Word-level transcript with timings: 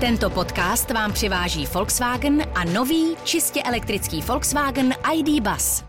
Tento 0.00 0.30
podcast 0.30 0.90
vám 0.90 1.12
přiváží 1.12 1.66
Volkswagen 1.66 2.42
a 2.54 2.64
nový, 2.64 3.16
čistě 3.24 3.62
elektrický 3.62 4.22
Volkswagen 4.22 4.94
ID 5.14 5.42
Bus. 5.42 5.84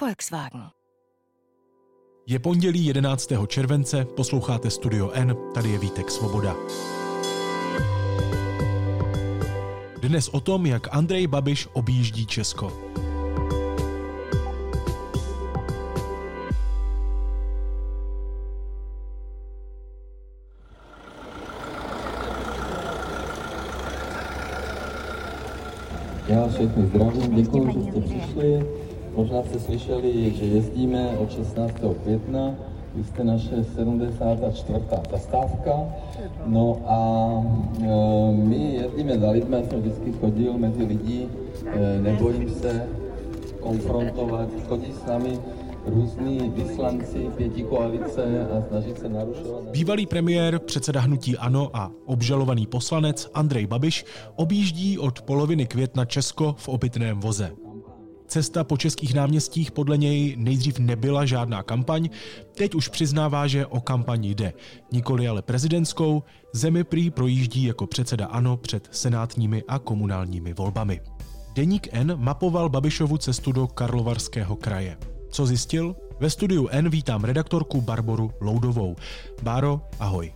Volkswagen. 0.00 0.62
Je 2.26 2.38
pondělí 2.38 2.86
11. 2.86 3.32
července, 3.46 4.04
posloucháte 4.04 4.70
Studio 4.70 5.10
N, 5.10 5.36
tady 5.54 5.70
je 5.70 5.78
Vítek 5.78 6.10
Svoboda. 6.10 6.54
Dnes 10.02 10.28
o 10.28 10.40
tom, 10.40 10.66
jak 10.66 10.94
Andrej 10.94 11.26
Babiš 11.26 11.68
objíždí 11.72 12.26
Česko. 12.26 12.72
Já 26.36 26.48
všechny 26.48 26.86
zdravím, 26.86 27.34
děkuji, 27.34 27.72
že 27.72 27.82
jste 27.82 28.00
přišli. 28.00 28.66
Možná 29.16 29.42
jste 29.42 29.60
slyšeli, 29.60 30.30
že 30.30 30.44
jezdíme 30.44 31.10
od 31.18 31.30
16. 31.32 31.74
května. 32.02 32.54
Vy 32.94 33.04
jste 33.04 33.24
naše 33.24 33.64
74. 33.64 34.78
zastávka. 35.10 35.72
No 36.46 36.76
a 36.86 37.30
e, 37.82 37.86
my 38.32 38.74
jezdíme 38.74 39.18
za 39.18 39.30
lidmi, 39.30 39.56
já 39.56 39.62
jsem 39.62 39.80
vždycky 39.80 40.12
chodil 40.12 40.52
mezi 40.58 40.84
lidi, 40.84 41.28
e, 41.66 42.00
nebojím 42.00 42.50
se 42.50 42.88
konfrontovat, 43.60 44.48
chodí 44.68 44.92
s 44.92 45.06
námi 45.06 45.38
různí 45.86 46.50
vyslanci 46.50 47.30
pěti 47.36 47.62
koalice 47.62 48.48
a 48.48 48.62
snaží 48.68 48.94
se 49.00 49.08
narušovat. 49.08 49.64
Bývalý 49.70 50.06
premiér, 50.06 50.58
předseda 50.58 51.00
hnutí 51.00 51.36
ANO 51.36 51.70
a 51.76 51.92
obžalovaný 52.06 52.66
poslanec 52.66 53.30
Andrej 53.34 53.66
Babiš 53.66 54.04
objíždí 54.36 54.98
od 54.98 55.22
poloviny 55.22 55.66
května 55.66 56.04
Česko 56.04 56.54
v 56.58 56.68
obytném 56.68 57.20
voze. 57.20 57.52
Cesta 58.28 58.64
po 58.64 58.76
českých 58.76 59.14
náměstích 59.14 59.70
podle 59.70 59.98
něj 59.98 60.34
nejdřív 60.36 60.78
nebyla 60.78 61.24
žádná 61.24 61.62
kampaň, 61.62 62.08
teď 62.54 62.74
už 62.74 62.88
přiznává, 62.88 63.46
že 63.46 63.66
o 63.66 63.80
kampaň 63.80 64.24
jde. 64.24 64.52
Nikoli 64.92 65.28
ale 65.28 65.42
prezidentskou, 65.42 66.22
zemi 66.52 66.84
prý 66.84 67.10
projíždí 67.10 67.64
jako 67.64 67.86
předseda 67.86 68.26
ANO 68.26 68.56
před 68.56 68.88
senátními 68.90 69.62
a 69.68 69.78
komunálními 69.78 70.54
volbami. 70.54 71.00
Deník 71.54 71.88
N 71.92 72.12
mapoval 72.16 72.68
Babišovu 72.68 73.18
cestu 73.18 73.52
do 73.52 73.66
Karlovarského 73.66 74.56
kraje. 74.56 74.96
Co 75.30 75.46
zjistil? 75.46 75.96
Ve 76.20 76.30
studiu 76.30 76.68
N 76.70 76.90
vítám 76.90 77.24
redaktorku 77.24 77.80
Barboru 77.80 78.30
Loudovou. 78.40 78.96
Báro, 79.42 79.80
ahoj. 80.00 80.32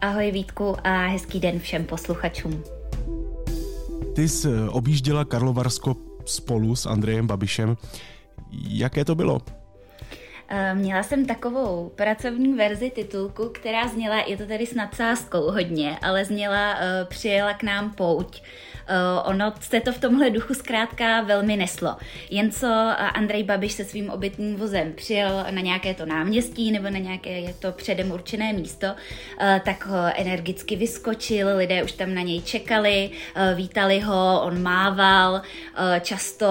Ahoj 0.00 0.30
Vítku 0.30 0.76
a 0.84 1.06
hezký 1.06 1.40
den 1.40 1.58
všem 1.58 1.84
posluchačům. 1.84 2.64
Ty 4.14 4.28
jsi 4.28 4.48
objížděla 4.68 5.24
Karlovarsko 5.24 5.96
spolu 6.24 6.76
s 6.76 6.86
Andrejem 6.86 7.26
Babišem. 7.26 7.76
Jaké 8.68 9.04
to 9.04 9.14
bylo? 9.14 9.40
Eh, 10.48 10.74
měla 10.74 11.02
jsem 11.02 11.26
takovou 11.26 11.92
pracovní 11.94 12.54
verzi 12.54 12.90
titulku, 12.90 13.48
která 13.48 13.88
zněla, 13.88 14.16
je 14.26 14.36
to 14.36 14.46
tady 14.46 14.66
s 14.66 14.74
nadsázkou 14.74 15.50
hodně, 15.50 15.98
ale 16.02 16.24
zněla, 16.24 16.74
uh, 16.74 16.80
přijela 17.08 17.54
k 17.54 17.62
nám 17.62 17.90
pouť. 17.90 18.40
Uh, 18.40 18.46
ono 19.24 19.52
se 19.60 19.80
to 19.80 19.92
v 19.92 19.98
tomhle 19.98 20.30
duchu 20.30 20.54
zkrátka 20.54 21.20
velmi 21.20 21.56
neslo. 21.56 21.96
Jen 22.30 22.50
co 22.50 22.66
Andrej 23.14 23.42
Babiš 23.42 23.72
se 23.72 23.84
svým 23.84 24.10
obytným 24.10 24.56
vozem 24.56 24.92
přijel 24.92 25.46
na 25.50 25.60
nějaké 25.60 25.94
to 25.94 26.06
náměstí 26.06 26.72
nebo 26.72 26.90
na 26.90 26.98
nějaké 26.98 27.54
to 27.58 27.72
předem 27.72 28.10
určené 28.10 28.52
místo, 28.52 28.86
uh, 28.86 29.58
tak 29.64 29.86
ho 29.86 29.98
energicky 30.16 30.76
vyskočil, 30.76 31.56
lidé 31.56 31.82
už 31.82 31.92
tam 31.92 32.14
na 32.14 32.22
něj 32.22 32.42
čekali, 32.42 33.10
vítali 33.54 34.00
ho, 34.00 34.42
on 34.44 34.62
mával, 34.62 35.42
často 36.00 36.46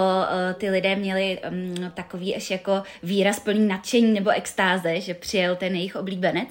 ty 0.54 0.70
lidé 0.70 0.96
měli 0.96 1.40
um, 1.52 1.92
takový 1.94 2.36
až 2.36 2.52
jako 2.52 2.84
výraz 3.04 3.40
plný 3.40 3.68
nadšení 3.68 4.14
nebo 4.14 4.30
extáze, 4.30 5.02
že 5.02 5.14
přijel 5.14 5.56
ten 5.56 5.76
jejich 5.76 5.96
oblíbenec. 5.96 6.50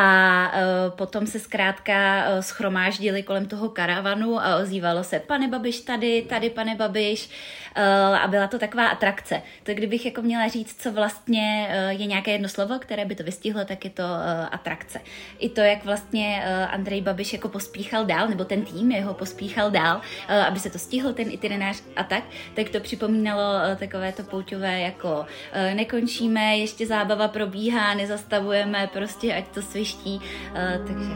A 0.00 0.52
uh, 0.52 0.96
potom 0.96 1.26
se 1.26 1.38
zkrátka 1.38 2.24
uh, 2.28 2.40
schromáždili 2.40 3.22
kolem 3.22 3.46
toho 3.46 3.68
karavanu 3.68 4.40
a 4.40 4.56
ozývalo 4.56 5.04
se, 5.04 5.20
pane 5.20 5.48
Babiš 5.48 5.80
tady, 5.80 6.22
tady 6.22 6.50
pane 6.50 6.74
Babiš. 6.74 7.30
Uh, 7.78 8.16
a 8.16 8.26
byla 8.26 8.46
to 8.46 8.58
taková 8.58 8.88
atrakce. 8.88 9.42
To 9.62 9.74
kdybych 9.74 10.06
jako 10.06 10.22
měla 10.22 10.48
říct, 10.48 10.82
co 10.82 10.92
vlastně 10.92 11.68
je 11.88 12.06
nějaké 12.06 12.30
jedno 12.30 12.48
slovo, 12.48 12.78
které 12.78 13.04
by 13.04 13.14
to 13.14 13.22
vystihlo, 13.24 13.64
tak 13.64 13.84
je 13.84 13.90
to 13.90 14.04
atrakce. 14.50 15.00
I 15.38 15.48
to, 15.48 15.60
jak 15.60 15.84
vlastně 15.84 16.44
Andrej 16.70 17.00
Babiš 17.00 17.32
jako 17.32 17.48
pospíchal 17.48 18.04
dál, 18.04 18.28
nebo 18.28 18.44
ten 18.44 18.62
tým 18.64 18.92
jeho 18.92 19.14
pospíchal 19.14 19.70
dál, 19.70 20.00
aby 20.46 20.60
se 20.60 20.70
to 20.70 20.78
stihl, 20.78 21.12
ten 21.12 21.30
itinerář 21.30 21.82
a 21.96 22.04
tak, 22.04 22.24
tak 22.54 22.68
to 22.68 22.80
připomínalo 22.80 23.42
takové 23.76 24.12
to 24.12 24.22
pouťové 24.22 24.80
jako 24.80 25.26
nekončíme, 25.74 26.56
ještě 26.56 26.86
zábava 26.86 27.28
probíhá, 27.28 27.94
nezastavujeme, 27.94 28.90
prostě 28.92 29.34
ať 29.34 29.48
to 29.48 29.62
sviš 29.62 29.87
příští, 29.88 30.20
uh, 30.20 30.86
takže 30.86 31.14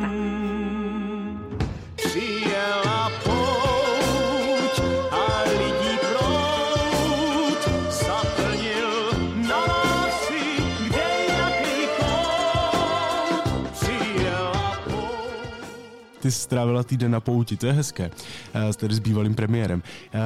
tak. 0.00 0.10
Přijela 1.96 3.10
pouť 3.24 4.80
a 5.10 5.42
lidí 5.42 5.98
prout 6.00 7.68
zaplnil 7.90 9.12
na 9.48 9.58
lásy, 9.58 10.62
kde 10.86 11.08
jaký 11.28 11.86
kout. 11.98 13.70
Přijela 13.72 14.80
pouť. 14.84 16.20
Ty 16.20 16.30
jsi 16.30 16.38
strávila 16.38 16.82
týden 16.82 17.10
na 17.10 17.20
pouti, 17.20 17.56
to 17.56 17.66
je 17.66 17.72
hezké, 17.72 18.10
eh, 18.54 18.72
tedy 18.76 18.94
s 18.94 18.98
bývalým 18.98 19.34
premiérem. 19.34 19.82
Eh, 20.12 20.18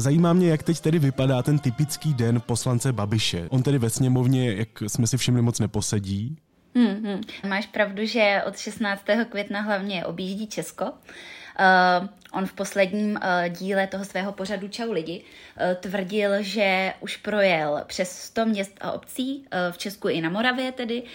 zajímá 0.00 0.32
mě, 0.32 0.48
jak 0.48 0.62
teď 0.62 0.80
tedy 0.80 0.98
vypadá 0.98 1.42
ten 1.42 1.58
typický 1.58 2.14
den 2.14 2.42
poslance 2.46 2.92
Babiše. 2.92 3.48
On 3.50 3.62
tedy 3.62 3.78
ve 3.78 3.90
sněmovně, 3.90 4.54
jak 4.54 4.82
jsme 4.86 5.06
si 5.06 5.16
všimli, 5.16 5.42
moc 5.42 5.60
neposedí, 5.60 6.36
Hmm, 6.74 7.04
hmm. 7.04 7.20
Máš 7.48 7.66
pravdu, 7.66 8.06
že 8.06 8.42
od 8.46 8.58
16. 8.58 9.04
května 9.28 9.60
hlavně 9.60 10.04
objíždí 10.04 10.46
Česko. 10.46 10.84
Uh, 10.84 12.08
on 12.32 12.46
v 12.46 12.52
posledním 12.52 13.10
uh, 13.10 13.48
díle 13.48 13.86
toho 13.86 14.04
svého 14.04 14.32
pořadu 14.32 14.68
Čau 14.68 14.92
lidi 14.92 15.22
uh, 15.22 15.74
tvrdil, 15.74 16.42
že 16.42 16.92
už 17.00 17.16
projel 17.16 17.82
přes 17.86 18.18
100 18.22 18.46
měst 18.46 18.78
a 18.80 18.92
obcí, 18.92 19.38
uh, 19.38 19.72
v 19.72 19.78
Česku 19.78 20.08
i 20.08 20.20
na 20.20 20.30
Moravě 20.30 20.72
tedy, 20.72 21.02
uh, 21.02 21.08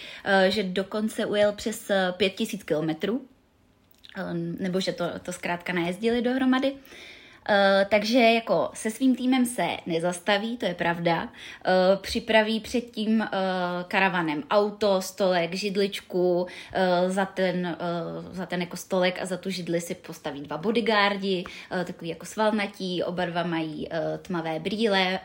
že 0.49 0.63
dokonce 0.63 1.25
ujel 1.25 1.51
přes 1.51 1.91
5000 2.17 2.63
kilometrů, 2.63 3.15
uh, 3.17 4.33
nebo 4.59 4.79
že 4.79 4.93
to, 4.93 5.19
to 5.19 5.33
zkrátka 5.33 5.73
najezdili 5.73 6.21
dohromady. 6.21 6.71
Uh, 6.71 6.79
takže 7.89 8.19
jako 8.19 8.69
se 8.73 8.91
svým 8.91 9.15
týmem 9.15 9.45
se 9.45 9.67
nezastaví, 9.85 10.57
to 10.57 10.65
je 10.65 10.73
pravda. 10.73 11.23
Uh, 11.23 11.29
připraví 12.01 12.59
před 12.59 12.81
tím 12.81 13.19
uh, 13.19 13.27
karavanem 13.87 14.43
auto, 14.49 15.01
stolek, 15.01 15.53
židličku, 15.53 16.47
za, 17.07 17.25
ten, 17.25 17.77
za 18.31 18.45
ten 18.45 18.61
jako 18.61 18.77
stolek 18.77 19.21
a 19.21 19.25
za 19.25 19.37
tu 19.37 19.49
židli 19.49 19.81
si 19.81 19.95
postaví 19.95 20.41
dva 20.41 20.57
bodyguardi, 20.57 21.43
takový 21.69 22.09
jako 22.09 22.25
svalnatí, 22.25 23.03
oba 23.03 23.25
dva 23.25 23.43
mají 23.43 23.89
tmavé 24.21 24.59
brýle, 24.59 25.19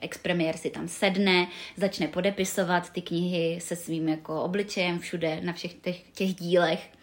expremiér 0.00 0.56
si 0.56 0.70
tam 0.70 0.88
sedne, 0.88 1.46
začne 1.76 2.08
podepisovat 2.08 2.90
ty 2.92 3.02
knihy 3.02 3.58
se 3.60 3.76
svým 3.76 4.08
jako 4.08 4.42
obličejem 4.42 4.98
všude 4.98 5.40
na 5.40 5.52
všech 5.52 5.74
těch, 5.74 6.02
těch 6.02 6.34
dílech 6.34 6.99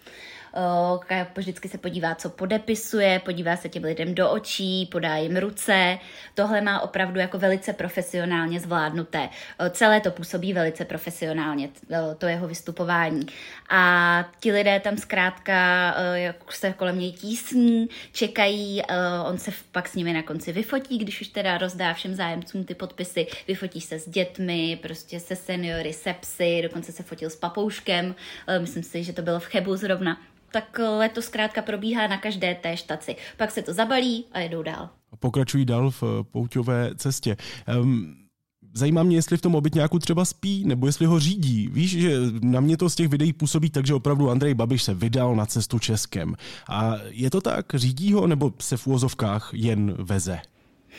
vždycky 1.37 1.69
se 1.69 1.77
podívá, 1.77 2.15
co 2.15 2.29
podepisuje, 2.29 3.19
podívá 3.19 3.57
se 3.57 3.69
těm 3.69 3.83
lidem 3.83 4.15
do 4.15 4.31
očí, 4.31 4.85
podá 4.91 5.15
jim 5.15 5.37
ruce. 5.37 5.97
Tohle 6.33 6.61
má 6.61 6.79
opravdu 6.81 7.19
jako 7.19 7.39
velice 7.39 7.73
profesionálně 7.73 8.59
zvládnuté. 8.59 9.29
Celé 9.69 10.01
to 10.01 10.11
působí 10.11 10.53
velice 10.53 10.85
profesionálně, 10.85 11.69
to 12.17 12.27
jeho 12.27 12.47
vystupování. 12.47 13.25
A 13.69 14.23
ti 14.39 14.51
lidé 14.51 14.79
tam 14.79 14.97
zkrátka 14.97 15.93
jak 16.13 16.53
se 16.53 16.73
kolem 16.73 16.99
něj 16.99 17.11
tísní, 17.11 17.89
čekají, 18.11 18.81
on 19.29 19.37
se 19.37 19.51
pak 19.71 19.87
s 19.87 19.95
nimi 19.95 20.13
na 20.13 20.23
konci 20.23 20.51
vyfotí, 20.51 20.97
když 20.97 21.21
už 21.21 21.27
teda 21.27 21.57
rozdá 21.57 21.93
všem 21.93 22.15
zájemcům 22.15 22.63
ty 22.63 22.75
podpisy, 22.75 23.27
vyfotí 23.47 23.81
se 23.81 23.99
s 23.99 24.09
dětmi, 24.09 24.79
prostě 24.81 25.19
se 25.19 25.35
seniory, 25.35 25.93
se 25.93 26.13
psy, 26.13 26.59
dokonce 26.63 26.91
se 26.91 27.03
fotil 27.03 27.29
s 27.29 27.35
papouškem, 27.35 28.15
myslím 28.59 28.83
si, 28.83 29.03
že 29.03 29.13
to 29.13 29.21
bylo 29.21 29.39
v 29.39 29.45
Chebu 29.45 29.75
zrovna 29.75 30.17
tak 30.51 30.79
letos 30.79 31.25
zkrátka 31.25 31.61
probíhá 31.61 32.07
na 32.07 32.17
každé 32.17 32.55
té 32.55 32.77
štaci. 32.77 33.15
Pak 33.37 33.51
se 33.51 33.61
to 33.61 33.73
zabalí 33.73 34.25
a 34.31 34.39
jedou 34.39 34.63
dál. 34.63 34.89
Pokračují 35.19 35.65
dál 35.65 35.91
v 35.91 36.03
eh, 36.03 36.23
pouťové 36.23 36.91
cestě. 36.95 37.37
Um, 37.81 38.27
Zajímá 38.73 39.03
mě, 39.03 39.15
jestli 39.15 39.37
v 39.37 39.41
tom 39.41 39.55
obytňáku 39.55 39.99
třeba 39.99 40.25
spí, 40.25 40.63
nebo 40.65 40.87
jestli 40.87 41.05
ho 41.05 41.19
řídí. 41.19 41.67
Víš, 41.67 41.91
že 41.91 42.11
na 42.41 42.59
mě 42.59 42.77
to 42.77 42.89
z 42.89 42.95
těch 42.95 43.07
videí 43.07 43.33
působí 43.33 43.69
tak, 43.69 43.87
že 43.87 43.93
opravdu 43.93 44.29
Andrej 44.29 44.53
Babiš 44.53 44.83
se 44.83 44.93
vydal 44.93 45.35
na 45.35 45.45
cestu 45.45 45.79
Českem. 45.79 46.35
A 46.69 46.95
je 47.09 47.29
to 47.29 47.41
tak? 47.41 47.65
Řídí 47.73 48.13
ho, 48.13 48.27
nebo 48.27 48.53
se 48.59 48.77
v 48.77 48.87
úvozovkách 48.87 49.49
jen 49.53 49.95
veze? 49.99 50.39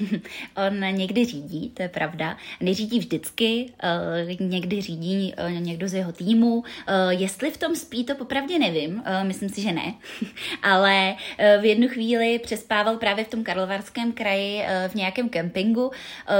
On 0.66 0.80
někdy 0.80 1.24
řídí, 1.24 1.70
to 1.70 1.82
je 1.82 1.88
pravda. 1.88 2.36
Neřídí 2.60 2.98
vždycky, 2.98 3.72
eh, 3.82 4.36
někdy 4.40 4.80
řídí 4.80 5.34
eh, 5.36 5.52
někdo 5.52 5.88
z 5.88 5.94
jeho 5.94 6.12
týmu. 6.12 6.64
Eh, 6.86 7.14
jestli 7.14 7.50
v 7.50 7.56
tom 7.56 7.76
spí, 7.76 8.04
to 8.04 8.14
popravdě 8.14 8.58
nevím, 8.58 9.02
myslím 9.22 9.48
si, 9.48 9.62
že 9.62 9.72
ne. 9.72 9.94
Ale 10.62 11.14
v 11.60 11.64
jednu 11.64 11.88
chvíli 11.88 12.38
přespával 12.38 12.96
právě 12.96 13.24
v 13.24 13.28
tom 13.28 13.44
Karlovarském 13.44 14.12
kraji 14.12 14.62
v 14.88 14.94
nějakém 14.94 15.28
kempingu. 15.28 15.90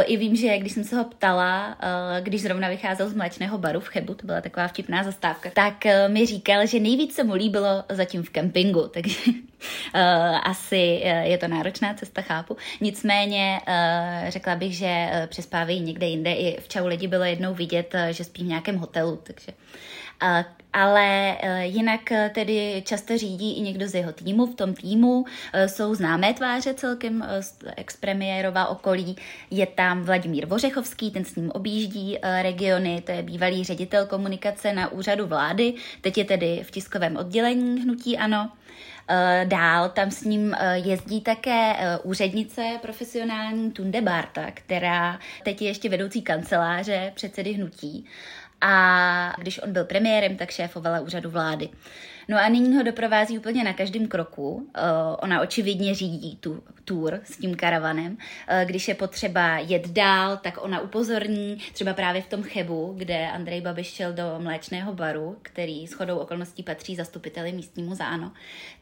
I 0.05 0.17
vím, 0.17 0.37
že 0.37 0.59
když 0.59 0.73
jsem 0.73 0.85
se 0.85 0.97
ho 0.97 1.05
ptala, 1.05 1.77
když 2.21 2.43
zrovna 2.43 2.69
vycházel 2.69 3.09
z 3.09 3.15
mléčného 3.15 3.59
baru 3.59 3.81
v 3.81 3.89
Chebu, 3.89 4.15
to 4.15 4.27
byla 4.27 4.41
taková 4.41 4.69
vtipná 4.69 5.05
zastávka, 5.05 5.51
tak 5.51 5.85
mi 6.09 6.27
říkal, 6.27 6.67
že 6.67 6.81
nejvíc 6.81 7.15
se 7.15 7.25
mu 7.25 7.35
líbilo 7.35 7.85
zatím 7.89 8.23
v 8.23 8.31
kempingu, 8.31 8.89
takže 8.93 9.33
asi 10.43 11.03
je 11.23 11.39
to 11.39 11.49
náročná 11.49 11.95
cesta, 11.95 12.23
chápu. 12.23 12.57
Nicméně 12.81 13.61
řekla 14.29 14.55
bych, 14.55 14.77
že 14.77 15.11
přespávají 15.27 15.81
někde 15.81 16.07
jinde. 16.07 16.33
I 16.33 16.61
v 16.61 16.69
Čau 16.69 16.87
lidi 16.87 17.09
bylo 17.09 17.25
jednou 17.25 17.55
vidět, 17.55 17.95
že 18.11 18.25
spí 18.25 18.45
v 18.45 18.47
nějakém 18.47 18.77
hotelu, 18.77 19.21
takže 19.23 19.53
ale 20.73 21.37
jinak 21.63 22.01
tedy 22.35 22.83
často 22.87 23.19
řídí 23.19 23.59
i 23.59 23.61
někdo 23.61 23.89
z 23.89 23.95
jeho 23.95 24.13
týmu. 24.13 24.47
V 24.47 24.55
tom 24.55 24.75
týmu 24.75 25.25
jsou 25.67 25.95
známé 25.95 26.35
tváře 26.35 26.75
celkem 26.75 27.25
expremiérová 27.77 28.67
okolí. 28.67 29.17
Je 29.51 29.67
tam 29.67 30.03
Vladimír 30.03 30.47
Vořechovský, 30.47 31.11
ten 31.11 31.25
s 31.25 31.37
ním 31.37 31.51
objíždí 31.51 32.19
regiony, 32.43 33.03
to 33.07 33.13
je 33.13 33.23
bývalý 33.23 33.65
ředitel 33.65 34.07
komunikace 34.07 34.73
na 34.73 34.93
úřadu 34.93 35.27
vlády, 35.27 35.75
teď 36.01 36.19
je 36.19 36.25
tedy 36.25 36.61
v 36.63 36.71
tiskovém 36.71 37.17
oddělení 37.17 37.83
hnutí 37.83 38.19
ANO. 38.19 38.51
Eh, 39.11 39.45
dál 39.49 39.89
tam 39.89 40.11
s 40.11 40.25
ním 40.25 40.55
eh, 40.55 40.79
jezdí 40.79 41.21
také 41.21 41.77
eh, 41.79 41.99
úřednice 41.99 42.79
profesionální 42.83 43.73
Tunde 43.73 44.01
Barta, 44.01 44.51
která 44.55 45.19
teď 45.45 45.63
je 45.63 45.69
ještě 45.69 45.89
vedoucí 45.89 46.23
kanceláře 46.23 47.13
předsedy 47.15 47.53
hnutí. 47.53 48.05
A 48.61 49.35
když 49.39 49.59
on 49.63 49.73
byl 49.73 49.85
premiérem, 49.85 50.37
tak 50.37 50.51
šéfovala 50.51 51.01
úřadu 51.01 51.31
vlády. 51.31 51.69
No 52.31 52.39
a 52.39 52.49
nyní 52.49 52.77
ho 52.77 52.83
doprovází 52.83 53.39
úplně 53.39 53.65
na 53.65 53.73
každém 53.73 54.09
kroku. 54.09 54.51
Uh, 54.51 54.63
ona 55.19 55.41
očividně 55.41 55.95
řídí 55.95 56.37
tu 56.37 56.63
tour 56.85 57.21
s 57.25 57.37
tím 57.37 57.55
karavanem. 57.55 58.13
Uh, 58.13 58.19
když 58.65 58.89
je 58.89 58.95
potřeba 58.95 59.59
jet 59.59 59.89
dál, 59.89 60.37
tak 60.37 60.65
ona 60.65 60.81
upozorní, 60.81 61.57
třeba 61.73 61.95
právě 61.95 62.23
v 62.23 62.29
tom 62.29 62.43
Chebu, 62.43 62.95
kde 62.97 63.31
Andrej 63.31 63.61
Babiš 63.61 63.87
šel 63.87 64.13
do 64.13 64.23
mléčného 64.39 64.95
baru, 64.95 65.37
který 65.43 65.87
s 65.87 65.93
chodou 65.93 66.19
okolností 66.19 66.63
patří 66.63 66.97
zastupiteli 66.97 67.53
místnímu 67.53 67.95
záno, 67.95 68.33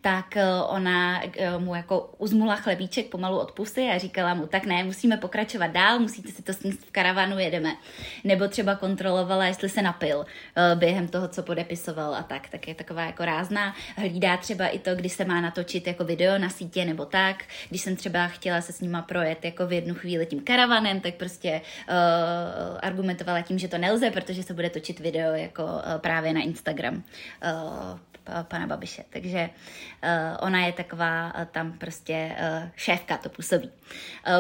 tak 0.01 0.27
uh, 0.37 0.75
ona 0.75 1.23
mu 1.59 1.75
jako 1.75 2.15
uzmula 2.19 2.57
chlebíček 2.57 3.07
pomalu 3.07 3.39
od 3.39 3.53
pusy 3.53 3.83
a 3.83 3.99
říkala 3.99 4.35
mu, 4.35 4.47
tak 4.47 4.67
ne, 4.67 4.85
musíme 4.85 5.17
pokračovat 5.17 5.67
dál, 5.67 5.99
musíte 5.99 6.33
si 6.33 6.43
to 6.43 6.53
sníst 6.53 6.85
v 6.85 6.93
karavanu, 6.93 7.39
jedeme. 7.39 7.77
Nebo 8.25 8.49
třeba 8.49 8.75
kontrolovala, 8.75 9.47
jestli 9.47 9.69
se 9.69 9.83
napil 9.83 10.27
během 10.75 11.09
toho, 11.09 11.29
co 11.29 11.43
podepisoval 11.43 12.15
a 12.15 12.23
tak. 12.23 12.49
Tak 12.49 12.69
je 12.69 12.75
taková 12.75 13.05
jako 13.05 13.25
rázná, 13.37 13.75
hlídá 13.97 14.37
třeba 14.37 14.69
i 14.69 14.79
to, 14.79 14.95
kdy 14.95 15.09
se 15.09 15.25
má 15.25 15.41
natočit 15.41 15.87
jako 15.87 16.05
video 16.05 16.39
na 16.39 16.49
sítě 16.49 16.85
nebo 16.85 17.05
tak. 17.05 17.45
Když 17.69 17.81
jsem 17.81 17.97
třeba 17.97 18.29
chtěla 18.29 18.61
se 18.61 18.73
s 18.73 18.81
nima 18.81 19.03
projet 19.03 19.45
jako 19.45 19.67
v 19.67 19.73
jednu 19.73 19.95
chvíli 19.95 20.27
tím 20.27 20.41
karavanem, 20.41 21.01
tak 21.01 21.15
prostě 21.15 21.61
uh, 21.89 22.79
argumentovala 22.83 23.43
tím, 23.43 23.59
že 23.59 23.69
to 23.69 23.79
nelze, 23.79 24.11
protože 24.11 24.43
se 24.43 24.55
bude 24.55 24.71
točit 24.71 25.01
video 25.01 25.35
jako 25.35 25.65
uh, 25.65 25.99
právě 25.99 26.33
na 26.33 26.41
Instagram. 26.41 26.95
Uh, 26.95 27.99
pana 28.43 28.67
Babiše. 28.67 29.05
Takže 29.11 29.51
uh, 29.51 30.11
ona 30.41 30.67
je 30.67 30.73
taková 30.73 31.35
uh, 31.35 31.45
tam 31.45 31.73
prostě 31.79 32.37
šéfka, 32.77 33.17
to 33.17 33.29
působí. 33.29 33.71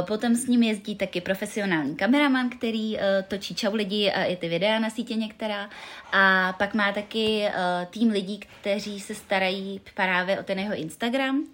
Potom 0.07 0.35
s 0.35 0.47
ním 0.47 0.63
jezdí 0.63 0.97
taky 0.97 1.21
profesionální 1.21 1.97
kameraman, 1.97 2.51
který 2.51 2.99
točí 3.29 3.55
čau 3.55 3.75
lidi 3.75 4.13
a 4.13 4.25
i 4.25 4.37
ty 4.37 4.49
videa 4.49 4.79
na 4.79 4.91
sítě 4.91 5.15
některá. 5.15 5.71
A 6.13 6.53
pak 6.53 6.75
má 6.75 6.93
taky 6.93 7.49
tým 7.91 8.11
lidí, 8.11 8.39
kteří 8.39 9.01
se 9.01 9.15
starají 9.15 9.81
právě 9.95 10.41
o 10.41 10.43
ten 10.43 10.59
jeho 10.59 10.75
Instagram 10.75 11.45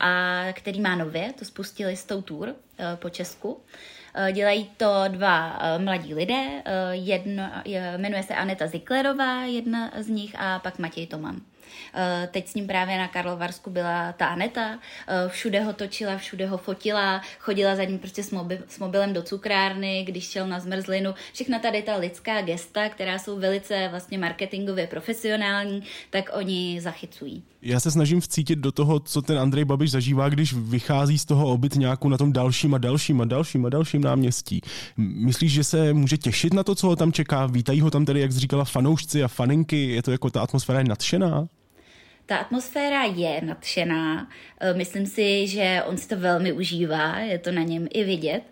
a 0.00 0.44
který 0.52 0.80
má 0.80 0.96
nově, 0.96 1.32
to 1.38 1.44
spustili 1.44 1.96
s 1.96 2.04
tou 2.04 2.22
tour 2.22 2.54
po 2.94 3.10
Česku. 3.10 3.60
Dělají 4.32 4.70
to 4.76 5.04
dva 5.08 5.58
mladí 5.78 6.14
lidé, 6.14 6.62
jedno, 6.92 7.50
jmenuje 7.96 8.22
se 8.22 8.34
Aneta 8.34 8.66
Ziklerová, 8.66 9.42
jedna 9.44 9.90
z 9.98 10.08
nich, 10.08 10.34
a 10.38 10.58
pak 10.58 10.78
Matěj 10.78 11.06
Toman. 11.06 11.40
Eh, 11.96 12.28
teď 12.32 12.48
s 12.48 12.54
ním 12.54 12.66
právě 12.66 12.98
na 12.98 13.08
Karlovarsku 13.08 13.70
byla 13.70 14.12
ta 14.12 14.26
Aneta, 14.26 14.78
eh, 15.08 15.28
všude 15.28 15.60
ho 15.60 15.72
točila, 15.72 16.16
všude 16.16 16.46
ho 16.46 16.58
fotila, 16.58 17.20
chodila 17.38 17.76
za 17.76 17.84
ním 17.84 17.98
prostě 17.98 18.22
s, 18.22 18.32
mobi- 18.32 18.62
s 18.68 18.78
mobilem 18.78 19.12
do 19.12 19.22
cukrárny, 19.22 20.04
když 20.06 20.24
šel 20.24 20.46
na 20.46 20.60
zmrzlinu. 20.60 21.14
Všechna 21.32 21.58
tady 21.58 21.82
ta 21.82 21.96
lidská 21.96 22.42
gesta, 22.42 22.88
která 22.88 23.18
jsou 23.18 23.38
velice 23.38 23.88
vlastně 23.90 24.18
marketingově 24.18 24.86
profesionální, 24.86 25.82
tak 26.10 26.30
oni 26.32 26.80
zachycují. 26.80 27.42
Já 27.62 27.80
se 27.80 27.90
snažím 27.90 28.20
vcítit 28.20 28.58
do 28.58 28.72
toho, 28.72 29.00
co 29.00 29.22
ten 29.22 29.38
Andrej 29.38 29.64
Babiš 29.64 29.90
zažívá, 29.90 30.28
když 30.28 30.52
vychází 30.52 31.18
z 31.18 31.24
toho 31.24 31.48
obyt 31.48 31.74
nějakou 31.74 32.08
na 32.08 32.18
tom 32.18 32.32
dalším 32.32 32.74
a 32.74 32.78
dalším 32.78 33.20
a 33.20 33.24
dalším 33.24 33.66
a 33.66 33.68
dalším 33.68 34.02
náměstí. 34.02 34.60
Myslíš, 34.96 35.52
že 35.52 35.64
se 35.64 35.92
může 35.92 36.16
těšit 36.16 36.54
na 36.54 36.64
to, 36.64 36.74
co 36.74 36.86
ho 36.86 36.96
tam 36.96 37.12
čeká? 37.12 37.46
Vítají 37.46 37.80
ho 37.80 37.90
tam 37.90 38.04
tedy, 38.04 38.20
jak 38.20 38.32
říkala, 38.32 38.64
fanoušci 38.64 39.24
a 39.24 39.28
faninky? 39.28 39.88
Je 39.88 40.02
to 40.02 40.10
jako 40.10 40.30
ta 40.30 40.42
atmosféra 40.42 40.78
je 40.78 40.84
nadšená? 40.84 41.48
Ta 42.26 42.36
atmosféra 42.36 43.04
je 43.04 43.40
nadšená. 43.44 44.28
Myslím 44.72 45.06
si, 45.06 45.46
že 45.48 45.82
on 45.86 45.96
si 45.96 46.08
to 46.08 46.16
velmi 46.16 46.52
užívá, 46.52 47.18
je 47.18 47.38
to 47.38 47.52
na 47.52 47.62
něm 47.62 47.88
i 47.90 48.04
vidět. 48.04 48.42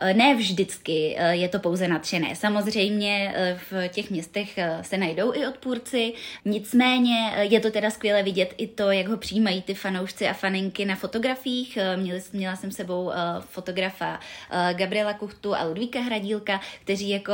Eh, 0.00 0.14
ne 0.14 0.34
vždycky 0.34 1.14
eh, 1.18 1.36
je 1.36 1.48
to 1.48 1.58
pouze 1.58 1.88
nadšené. 1.88 2.36
Samozřejmě 2.36 3.32
eh, 3.34 3.60
v 3.70 3.88
těch 3.88 4.10
městech 4.10 4.58
se 4.82 4.96
najdou 4.96 5.34
i 5.34 5.46
odpůrci, 5.46 6.12
nicméně 6.44 7.32
je 7.40 7.60
to 7.60 7.70
teda 7.70 7.90
skvěle 7.90 8.22
vidět 8.22 8.54
i 8.56 8.66
to, 8.66 8.90
jak 8.90 9.08
ho 9.08 9.16
přijímají 9.16 9.62
ty 9.62 9.74
fanoušci 9.74 10.28
a 10.28 10.32
faninky 10.32 10.84
na 10.84 10.96
fotografiích. 10.96 11.78
Měla 12.32 12.56
jsem 12.56 12.70
sebou 12.70 13.10
fotografa 13.40 14.20
Gabriela 14.72 15.14
Kuchtu 15.14 15.54
a 15.54 15.64
Ludvíka 15.64 16.00
Hradílka, 16.00 16.60
kteří 16.82 17.10
jako, 17.10 17.32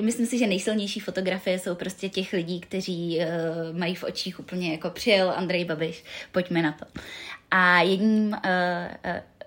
myslím 0.00 0.26
si, 0.26 0.38
že 0.38 0.46
nejsilnější 0.46 1.00
fotografie 1.00 1.58
jsou 1.58 1.74
prostě 1.74 2.08
těch 2.08 2.32
lidí, 2.32 2.60
kteří 2.60 3.20
mají 3.72 3.94
v 3.94 4.04
očích 4.04 4.40
úplně 4.40 4.72
jako 4.72 4.90
přijel 4.90 5.30
Andrej 5.36 5.64
Babiš, 5.64 6.04
pojďme 6.32 6.62
na 6.62 6.72
to. 6.72 6.84
A 7.50 7.82
jedním 7.82 8.36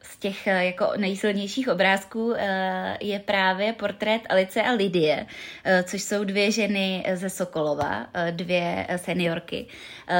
z 0.10 0.18
těch 0.18 0.48
eh, 0.48 0.66
jako 0.66 0.92
nejsilnějších 0.98 1.70
obrázků 1.70 2.34
eh, 2.38 2.98
je 3.02 3.20
právě 3.20 3.74
portrét 3.74 4.22
Alice 4.30 4.62
a 4.62 4.72
Lidie, 4.72 5.26
eh, 5.64 5.84
což 5.84 6.02
jsou 6.02 6.24
dvě 6.24 6.52
ženy 6.52 7.06
ze 7.14 7.30
Sokolova, 7.30 8.08
dvě 8.32 8.88
seniorky. 8.96 9.66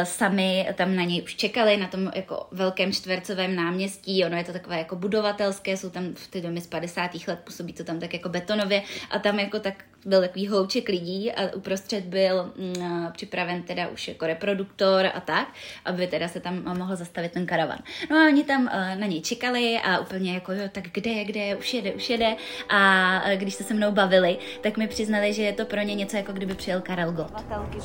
Sami 0.04 0.68
tam 0.76 0.96
na 0.96 1.04
něj 1.04 1.24
už 1.24 1.36
čekali 1.36 1.78
na 1.78 1.88
tom 1.88 2.12
jako 2.16 2.48
velkém 2.52 2.92
čtvercovém 2.92 3.56
náměstí, 3.56 4.26
ono 4.26 4.38
je 4.38 4.44
to 4.44 4.54
takové 4.54 4.78
jako 4.78 4.96
budovatelské, 4.96 5.78
jsou 5.78 5.90
tam 5.90 6.14
v 6.14 6.28
ty 6.28 6.42
domy 6.42 6.62
z 6.62 6.68
50. 6.68 7.12
let, 7.28 7.40
působí 7.44 7.74
to 7.74 7.84
tam 7.84 8.00
tak 8.00 8.14
jako 8.14 8.30
betonově 8.30 8.84
a 9.12 9.20
tam 9.20 9.40
jako 9.40 9.60
tak 9.60 9.84
byl 10.06 10.22
takový 10.22 10.48
hlouček 10.48 10.90
lidí 10.90 11.32
a 11.32 11.56
uprostřed 11.56 12.04
byl 12.06 12.54
mm, 12.58 13.12
připraven 13.12 13.64
teda 13.64 13.88
už 13.88 14.08
jako 14.08 14.28
reproduktor 14.28 15.06
a 15.14 15.20
tak, 15.20 15.48
aby 15.86 16.08
teda 16.08 16.28
se 16.28 16.40
tam 16.40 16.78
mohl 16.78 16.96
zastavit 16.96 17.32
ten 17.32 17.46
karavan. 17.46 17.80
No 18.10 18.18
a 18.18 18.26
oni 18.28 18.44
tam 18.44 18.66
na 19.00 19.08
něj 19.08 19.22
čekali 19.22 19.80
a 19.84 20.00
úplně 20.00 20.34
jako 20.34 20.52
jo, 20.54 20.64
tak 20.72 20.84
kde, 20.94 21.24
kde, 21.24 21.56
už 21.56 21.74
jede, 21.74 21.92
už 21.92 22.10
jede. 22.10 22.36
A 22.70 23.22
když 23.36 23.54
se 23.54 23.64
se 23.64 23.74
mnou 23.74 23.92
bavili, 23.92 24.38
tak 24.62 24.78
mi 24.78 24.88
přiznali, 24.88 25.34
že 25.34 25.44
je 25.44 25.54
to 25.54 25.66
pro 25.66 25.82
ně 25.82 25.96
něco 25.96 26.18
jako 26.18 26.34
kdyby 26.34 26.56
přijel 26.56 26.82
Karel 26.82 27.12
Gott. 27.12 27.34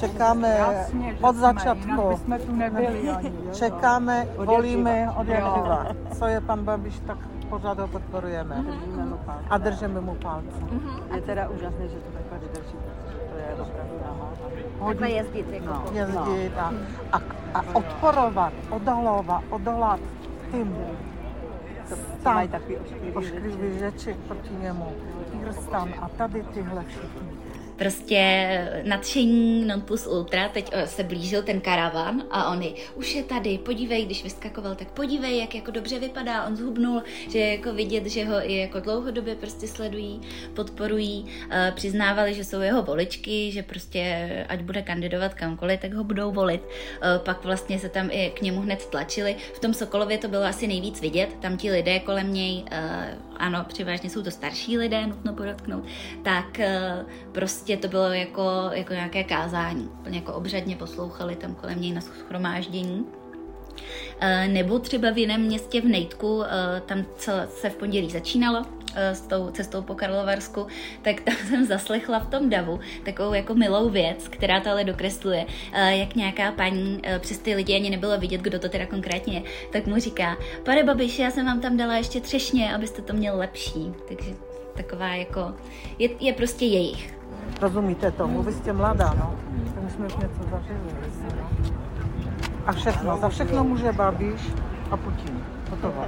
Čekáme 0.00 0.48
Jasně, 0.48 1.16
od 1.22 1.36
začátku. 1.36 1.93
Jsme 2.16 2.38
tu 2.38 2.52
nebyli 2.52 3.10
ani, 3.10 3.32
Čekáme, 3.52 4.26
volíme 4.36 5.10
od 5.16 5.28
jak 5.28 5.44
Co 6.18 6.26
je 6.26 6.40
pan 6.40 6.64
Babiš, 6.64 7.00
tak 7.06 7.18
pořád 7.48 7.78
ho 7.78 7.88
podporujeme. 7.88 8.64
A 9.50 9.58
držíme 9.58 10.00
mu 10.00 10.14
palce. 10.14 10.56
Je 11.14 11.20
teda 11.20 11.48
úžasné, 11.48 11.88
že 11.88 11.96
to 11.96 12.10
takhle 12.10 12.38
vydrží. 12.38 12.76
To 13.30 13.36
je 13.36 13.54
opravdu 13.54 13.94
Takhle 14.86 15.10
jezdit. 15.10 15.46
Jako 15.50 15.66
no, 15.66 15.84
jezdit 15.92 16.52
a, 16.58 16.72
a, 17.12 17.20
a 17.54 17.64
odporovat, 17.72 18.52
odhalovat, 18.70 19.42
odolat 19.50 20.00
tím 20.50 20.76
tam 22.22 22.48
ošklivý 23.14 23.78
řeči 23.78 24.16
proti 24.28 24.54
němu, 24.60 24.92
Irstan 25.42 25.94
a 26.02 26.08
tady 26.08 26.42
tyhle 26.42 26.84
všichni. 26.84 27.33
Prostě 27.76 28.22
nadšení 28.82 29.64
non 29.64 29.80
plus 29.80 30.06
ultra, 30.06 30.48
teď 30.48 30.70
eh, 30.72 30.86
se 30.86 31.02
blížil 31.02 31.42
ten 31.42 31.60
karavan 31.60 32.22
a 32.30 32.50
oni, 32.50 32.74
už 32.94 33.14
je 33.14 33.22
tady, 33.22 33.58
podívej, 33.58 34.04
když 34.04 34.24
vyskakoval, 34.24 34.74
tak 34.74 34.88
podívej, 34.88 35.38
jak 35.38 35.54
jako 35.54 35.70
dobře 35.70 35.98
vypadá, 35.98 36.46
on 36.46 36.56
zhubnul, 36.56 37.02
že 37.28 37.38
je 37.38 37.50
jako 37.56 37.72
vidět, 37.72 38.06
že 38.06 38.24
ho 38.24 38.50
i 38.50 38.56
jako 38.56 38.80
dlouhodobě 38.80 39.34
prostě 39.34 39.68
sledují, 39.68 40.20
podporují, 40.54 41.26
eh, 41.50 41.72
přiznávali, 41.76 42.34
že 42.34 42.44
jsou 42.44 42.60
jeho 42.60 42.82
voličky, 42.82 43.52
že 43.52 43.62
prostě 43.62 44.28
ať 44.48 44.60
bude 44.60 44.82
kandidovat 44.82 45.34
kamkoliv, 45.34 45.80
tak 45.80 45.94
ho 45.94 46.04
budou 46.04 46.32
volit. 46.32 46.62
Eh, 47.02 47.18
pak 47.18 47.44
vlastně 47.44 47.78
se 47.78 47.88
tam 47.88 48.08
i 48.10 48.30
k 48.30 48.42
němu 48.42 48.60
hned 48.60 48.86
tlačili. 48.86 49.36
V 49.54 49.58
tom 49.58 49.74
Sokolově 49.74 50.18
to 50.18 50.28
bylo 50.28 50.44
asi 50.44 50.66
nejvíc 50.66 51.00
vidět, 51.00 51.36
tam 51.40 51.56
ti 51.56 51.70
lidé 51.70 52.00
kolem 52.00 52.32
něj, 52.32 52.64
ano, 53.36 53.64
převážně 53.68 54.10
jsou 54.10 54.22
to 54.22 54.30
starší 54.30 54.78
lidé, 54.78 55.06
nutno 55.06 55.32
podotknout, 55.32 55.84
tak 56.22 56.60
prostě 57.32 57.63
to 57.80 57.88
bylo 57.88 58.04
jako, 58.04 58.42
jako 58.72 58.92
nějaké 58.92 59.24
kázání. 59.24 59.88
Úplně 60.00 60.18
jako 60.18 60.34
obřadně 60.34 60.76
poslouchali 60.76 61.36
tam 61.36 61.54
kolem 61.54 61.80
něj 61.80 61.92
na 61.92 62.00
schromáždění. 62.00 63.06
Eh, 64.20 64.48
nebo 64.48 64.78
třeba 64.78 65.10
v 65.10 65.18
jiném 65.18 65.40
městě 65.40 65.80
v 65.80 65.84
Nejtku, 65.84 66.42
eh, 66.44 66.80
tam 66.80 67.04
se 67.48 67.70
v 67.70 67.76
pondělí 67.76 68.10
začínalo, 68.10 68.62
eh, 68.94 69.14
s 69.14 69.20
tou 69.20 69.50
cestou 69.50 69.82
po 69.82 69.94
Karlovarsku, 69.94 70.66
tak 71.02 71.20
tam 71.20 71.34
jsem 71.48 71.64
zaslechla 71.66 72.18
v 72.18 72.30
tom 72.30 72.50
davu 72.50 72.80
takovou 73.04 73.34
jako 73.34 73.54
milou 73.54 73.90
věc, 73.90 74.28
která 74.28 74.60
to 74.60 74.70
ale 74.70 74.84
dokresluje, 74.84 75.46
jak 75.88 76.14
nějaká 76.14 76.52
paní, 76.52 77.02
přes 77.18 77.38
ty 77.38 77.54
lidi 77.54 77.74
ani 77.74 77.90
nebylo 77.90 78.18
vidět, 78.18 78.40
kdo 78.40 78.58
to 78.58 78.68
teda 78.68 78.86
konkrétně 78.86 79.34
je, 79.34 79.42
tak 79.72 79.86
mu 79.86 79.98
říká, 79.98 80.36
pane 80.64 80.84
Babiši, 80.84 81.22
já 81.22 81.30
jsem 81.30 81.46
vám 81.46 81.60
tam 81.60 81.76
dala 81.76 81.96
ještě 81.96 82.20
třešně, 82.20 82.74
abyste 82.74 83.02
to 83.02 83.12
měl 83.12 83.36
lepší. 83.36 83.92
Takže 84.08 84.30
taková 84.76 85.08
jako, 85.08 85.54
je, 85.98 86.08
je 86.20 86.32
prostě 86.32 86.64
jejich. 86.64 87.14
Rozumíte 87.60 88.10
tomu? 88.10 88.42
Vy 88.42 88.52
jste 88.52 88.72
mladá, 88.72 89.14
no. 89.18 89.34
Tak 89.74 89.84
my 89.84 89.90
jsme 89.90 90.06
už 90.06 90.16
něco 90.16 90.42
zažili. 90.50 90.78
No. 91.40 91.50
A 92.66 92.72
všechno, 92.72 93.18
za 93.18 93.28
všechno 93.28 93.64
může 93.64 93.92
Babiš 93.92 94.52
a 94.90 94.96
Putin. 94.96 95.40
Hotovo. 95.70 96.04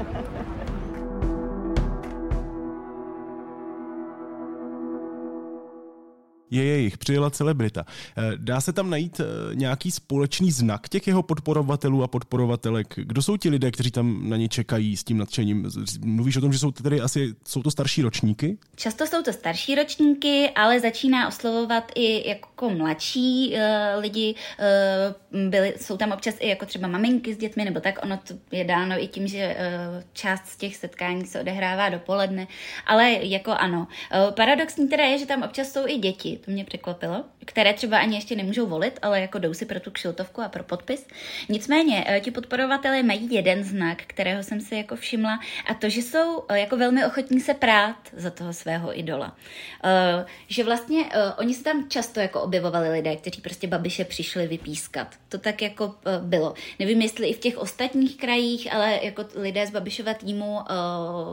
Je 6.51 6.65
jejich, 6.65 6.99
přijela 6.99 7.31
celebrita. 7.31 7.85
Eh, 8.19 8.33
dá 8.37 8.61
se 8.61 8.73
tam 8.73 8.91
najít 8.91 9.21
eh, 9.21 9.55
nějaký 9.55 9.91
společný 9.91 10.51
znak 10.51 10.89
těch 10.89 11.07
jeho 11.07 11.23
podporovatelů 11.23 12.03
a 12.03 12.09
podporovatelek? 12.09 12.95
Kdo 12.97 13.23
jsou 13.23 13.37
ti 13.37 13.49
lidé, 13.49 13.71
kteří 13.71 13.91
tam 13.91 14.29
na 14.29 14.37
ně 14.37 14.49
čekají 14.49 14.97
s 14.97 15.05
tím 15.05 15.19
nadšením? 15.19 15.71
Mluvíš 16.05 16.37
o 16.37 16.41
tom, 16.41 16.53
že 16.53 16.59
jsou 16.59 16.71
tedy 16.71 17.01
asi 17.01 17.35
jsou 17.47 17.63
to 17.63 17.71
starší 17.71 18.03
ročníky? 18.03 18.59
Často 18.77 19.07
jsou 19.07 19.23
to 19.23 19.33
starší 19.33 19.75
ročníky, 19.75 20.51
ale 20.51 20.81
začíná 20.81 21.29
oslovovat 21.29 21.93
i 21.95 22.29
jako 22.29 22.71
mladší 22.71 23.53
uh, 23.53 24.01
lidi. 24.01 24.35
Uh, 24.59 25.15
byly, 25.49 25.75
jsou 25.77 25.97
tam 25.97 26.13
občas 26.13 26.35
i 26.41 26.49
jako 26.49 26.67
třeba 26.67 26.89
maminky 26.89 27.35
s 27.35 27.39
dětmi, 27.39 27.65
nebo 27.65 27.81
tak. 27.81 27.99
Ono 28.03 28.17
to 28.17 28.35
je 28.53 28.65
dáno 28.65 29.03
i 29.03 29.07
tím, 29.07 29.29
že 29.29 29.57
uh, 29.59 30.03
část 30.13 30.47
z 30.47 30.57
těch 30.57 30.77
setkání 30.77 31.27
se 31.27 31.41
odehrává 31.41 31.89
dopoledne. 31.89 32.47
Ale 32.87 33.11
jako 33.11 33.53
ano. 33.53 33.89
Uh, 34.27 34.35
paradoxní 34.35 34.89
teda 34.89 35.05
je, 35.05 35.19
že 35.19 35.27
tam 35.27 35.43
občas 35.43 35.73
jsou 35.73 35.87
i 35.87 35.99
děti 35.99 36.41
to 36.45 36.51
mě 36.51 36.65
překvapilo, 36.65 37.25
které 37.47 37.75
třeba 37.75 37.99
ani 37.99 38.17
ještě 38.17 38.37
nemůžou 38.37 38.67
volit, 38.67 38.99
ale 39.03 39.21
jako 39.21 39.39
jdou 39.39 39.55
si 39.55 39.67
pro 39.67 39.81
tu 39.81 39.91
kšiltovku 39.91 40.43
a 40.43 40.49
pro 40.49 40.65
podpis. 40.65 41.07
Nicméně, 41.49 42.05
eh, 42.09 42.21
ti 42.21 42.31
podporovatelé 42.31 43.03
mají 43.03 43.35
jeden 43.35 43.65
znak, 43.65 44.03
kterého 44.07 44.43
jsem 44.43 44.61
si 44.61 44.75
jako 44.75 44.97
všimla, 44.97 45.39
a 45.67 45.75
to, 45.75 45.89
že 45.89 46.03
jsou 46.03 46.45
eh, 46.49 46.61
jako 46.61 46.77
velmi 46.77 47.07
ochotní 47.07 47.41
se 47.41 47.55
prát 47.55 47.97
za 48.13 48.31
toho 48.31 48.53
svého 48.53 48.99
idola. 48.99 49.37
Eh, 49.85 50.27
že 50.49 50.65
vlastně 50.65 51.05
oni 51.39 51.55
se 51.55 51.65
tam 51.65 51.89
často 51.89 52.21
jako 52.21 52.41
objevovali 52.43 52.89
lidé, 52.89 53.17
kteří 53.17 53.41
prostě 53.41 53.67
Babiše 53.67 54.05
přišli 54.05 54.47
vypískat. 54.47 55.09
To 55.29 55.39
tak 55.39 55.63
jako 55.63 55.95
bylo. 56.21 56.55
Nevím, 56.79 57.03
jestli 57.03 57.29
i 57.29 57.35
v 57.35 57.39
těch 57.39 57.59
ostatních 57.59 58.17
krajích, 58.17 58.75
ale 58.75 59.01
jako 59.03 59.25
lidé 59.35 59.67
z 59.67 59.71
Babišova 59.71 60.15
týmu 60.15 60.59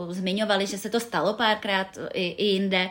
zmiňovali, 0.09 0.67
že 0.67 0.77
se 0.77 0.89
to 0.89 0.99
stalo 0.99 1.33
párkrát 1.33 1.97
i, 2.13 2.27
i 2.27 2.45
jinde 2.45 2.89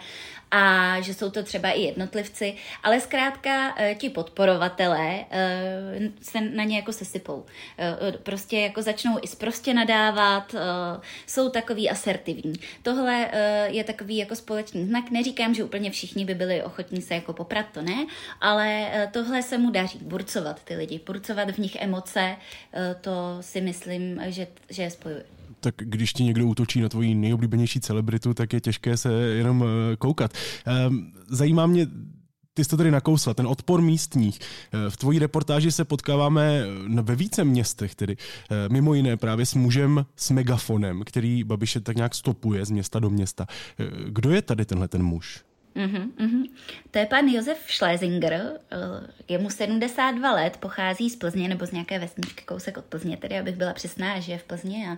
a 0.53 1.01
že 1.01 1.15
jsou 1.15 1.31
to 1.31 1.43
třeba 1.43 1.71
i 1.71 1.81
jednotlivci, 1.81 2.55
ale 2.83 3.01
zkrátka 3.01 3.75
eh, 3.77 3.95
ti 3.95 4.11
podporovatelé 4.11 5.25
eh, 5.31 6.11
se 6.23 6.41
na 6.41 6.65
ně 6.65 6.77
jako 6.77 6.93
sesypou. 6.93 7.45
Eh, 7.79 8.13
prostě 8.13 8.61
jako 8.61 8.83
začnou 8.83 9.19
i 9.23 9.27
zprostě 9.27 9.75
nadávat, 9.75 10.55
jsou 11.27 11.49
takový 11.49 11.91
asertivní. 11.91 12.55
Tohle 12.83 13.31
je 13.67 13.85
takový 13.85 14.17
jako 14.17 14.37
společný 14.37 14.87
znak. 14.87 15.11
Neříkám, 15.11 15.55
že 15.55 15.65
úplně 15.65 15.91
všichni 15.91 16.25
by 16.25 16.35
byli 16.35 16.63
ochotní 16.63 17.03
se 17.03 17.15
jako 17.15 17.33
poprat, 17.33 17.67
to 17.73 17.83
ne, 17.83 18.07
ale 18.41 18.91
tohle 19.13 19.43
se 19.43 19.59
mu 19.59 19.71
daří, 19.71 19.99
burcovat 20.03 20.65
ty 20.65 20.77
lidi, 20.77 21.01
burcovat 21.07 21.51
v 21.51 21.59
nich 21.59 21.77
emoce, 21.77 22.37
to 23.01 23.37
si 23.41 23.61
myslím, 23.61 24.21
že, 24.27 24.47
že 24.71 24.83
je 24.83 24.91
spojuje 24.91 25.25
tak 25.63 25.75
když 25.79 26.13
ti 26.13 26.25
někdo 26.25 26.47
útočí 26.47 26.81
na 26.81 26.89
tvoji 26.89 27.15
nejoblíbenější 27.15 27.81
celebritu, 27.81 28.35
tak 28.35 28.53
je 28.53 28.61
těžké 28.61 28.97
se 28.97 29.13
jenom 29.13 29.65
eh, 29.65 29.97
koukat. 29.97 30.33
Ehm, 30.67 31.13
zajímá 31.29 31.67
mě, 31.67 31.87
ty 32.55 32.65
jsi 32.65 32.71
to 32.71 32.77
tady 32.77 32.91
nakousla, 32.91 33.35
ten 33.35 33.47
odpor 33.47 33.83
místních. 33.83 34.39
Eh, 34.39 34.91
v 34.91 34.97
tvojí 34.97 35.19
reportáži 35.19 35.73
se 35.73 35.85
potkáváme 35.85 36.63
eh, 36.99 37.03
ve 37.03 37.17
více 37.17 37.45
městech, 37.45 37.95
tedy 37.95 38.17
mimo 38.69 38.95
jiné 38.95 39.17
právě 39.17 39.47
s 39.47 39.55
mužem 39.55 40.07
s 40.17 40.31
megafonem, 40.31 41.03
který 41.07 41.45
Babiše 41.45 41.81
tak 41.81 41.97
nějak 41.97 42.15
stopuje 42.15 42.67
z 42.67 42.71
města 42.71 42.99
do 42.99 43.11
města. 43.11 43.47
Kdo 44.09 44.31
je 44.31 44.43
tady 44.43 44.65
tenhle 44.65 44.89
ten 44.89 45.03
muž? 45.03 45.45
Uh-huh. 45.77 46.49
To 46.91 46.99
je 46.99 47.07
pan 47.07 47.29
Josef 47.29 47.59
Schlesinger, 47.69 48.33
eh, 48.33 48.77
je 49.29 49.39
mu 49.39 49.51
72 49.51 50.33
let, 50.33 50.57
pochází 50.57 51.11
z 51.11 51.17
Plzně 51.17 51.49
nebo 51.49 51.67
z 51.67 51.73
nějaké 51.73 51.99
vesničky 51.99 52.45
kousek 52.45 52.77
od 52.77 52.85
Plzně, 52.85 53.17
tedy 53.17 53.39
abych 53.39 53.57
byla 53.57 53.73
přesná, 53.73 54.21
že 54.21 54.33
je 54.33 54.39
v 54.39 54.45
Plzně 54.45 54.91
a 54.91 54.97